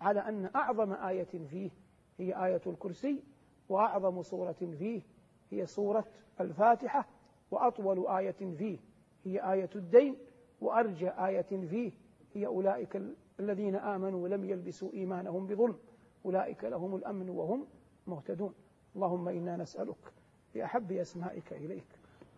على 0.00 0.20
أن 0.20 0.50
أعظم 0.56 0.92
آية 0.92 1.24
فيه 1.24 1.70
هي 2.18 2.44
آية 2.46 2.60
الكرسي 2.66 3.22
وأعظم 3.68 4.22
سورة 4.22 4.52
فيه 4.52 5.02
هي 5.50 5.66
سورة 5.66 6.04
الفاتحة 6.40 7.06
وأطول 7.50 8.06
آية 8.06 8.54
فيه 8.58 8.78
هي 9.24 9.52
آية 9.52 9.70
الدين 9.76 10.16
وأرجى 10.60 11.08
آية 11.08 11.66
فيه 11.66 11.92
هي 12.34 12.46
أولئك 12.46 13.02
الذين 13.40 13.76
آمنوا 13.76 14.22
ولم 14.22 14.44
يلبسوا 14.44 14.92
إيمانهم 14.92 15.46
بظلم. 15.46 15.76
أولئك 16.24 16.64
لهم 16.64 16.96
الأمن 16.96 17.30
وهم 17.30 17.66
مهتدون. 18.06 18.54
اللهم 18.96 19.28
إنا 19.28 19.56
نسألك 19.56 20.12
بأحب 20.54 20.92
أسمائك 20.92 21.52
إليك 21.52 21.86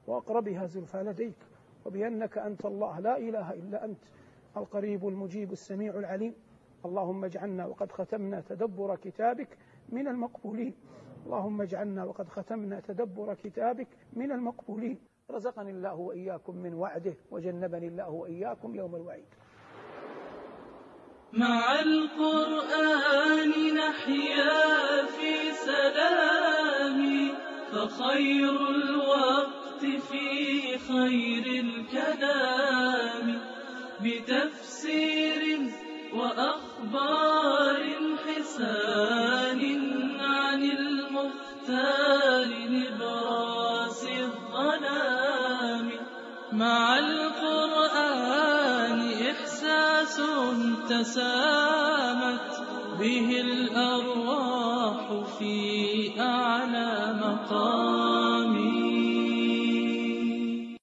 وأقربها 0.07 0.67
زلفى 0.67 1.03
لديك 1.03 1.37
وبأنك 1.87 2.39
أنت 2.39 2.67
الله. 2.67 3.01
لا 3.01 3.19
إله 3.19 3.53
إلا 3.53 3.85
أنت 3.85 4.05
القريب 4.57 5.09
المجيب 5.09 5.53
السميع 5.53 5.99
العليم. 5.99 6.35
اللهم 6.85 7.25
اجعلنا 7.25 7.67
وقد 7.67 7.93
ختمنا 7.93 8.41
تدبر 8.41 8.97
كتابك 8.97 9.59
من 9.89 10.09
المقبولين. 10.09 10.75
اللهم 11.27 11.63
اجعلنا 11.63 12.05
وقد 12.05 12.29
ختمنا 12.29 12.81
تدبر 12.81 13.35
كتابك 13.35 13.89
من 14.13 14.33
المقبولين. 14.33 14.99
رزقني 15.31 15.71
الله 15.71 15.95
وإياكم 15.95 16.57
من 16.57 16.75
وعده 16.75 17.15
وجنبني 17.31 17.87
الله 17.87 18.11
وإياكم 18.11 18.75
يوم 18.75 18.97
الوعيد. 18.97 19.25
مع 21.37 21.81
القرآن 21.81 23.53
نحيا 23.75 25.07
في 25.07 25.53
سلام 25.53 27.29
فخير 27.73 28.69
الوقت 28.71 29.81
في 29.81 30.79
خير 30.79 31.65
الكلام. 31.65 33.41
بتفسير 34.01 35.71
وأخبار 36.15 37.83
حسان 38.27 39.63
عن 40.21 40.63
المختار 40.63 42.49
نبراس 42.69 44.03
الظلام. 44.05 45.91
مع 46.53 46.99
القرآن 46.99 48.37
إحساس 49.31 50.21
تسامت 50.89 52.51
به 53.01 53.41
الأرواح 53.41 55.23
في 55.39 56.21
أعلى 56.21 57.15
مقام. 57.23 58.36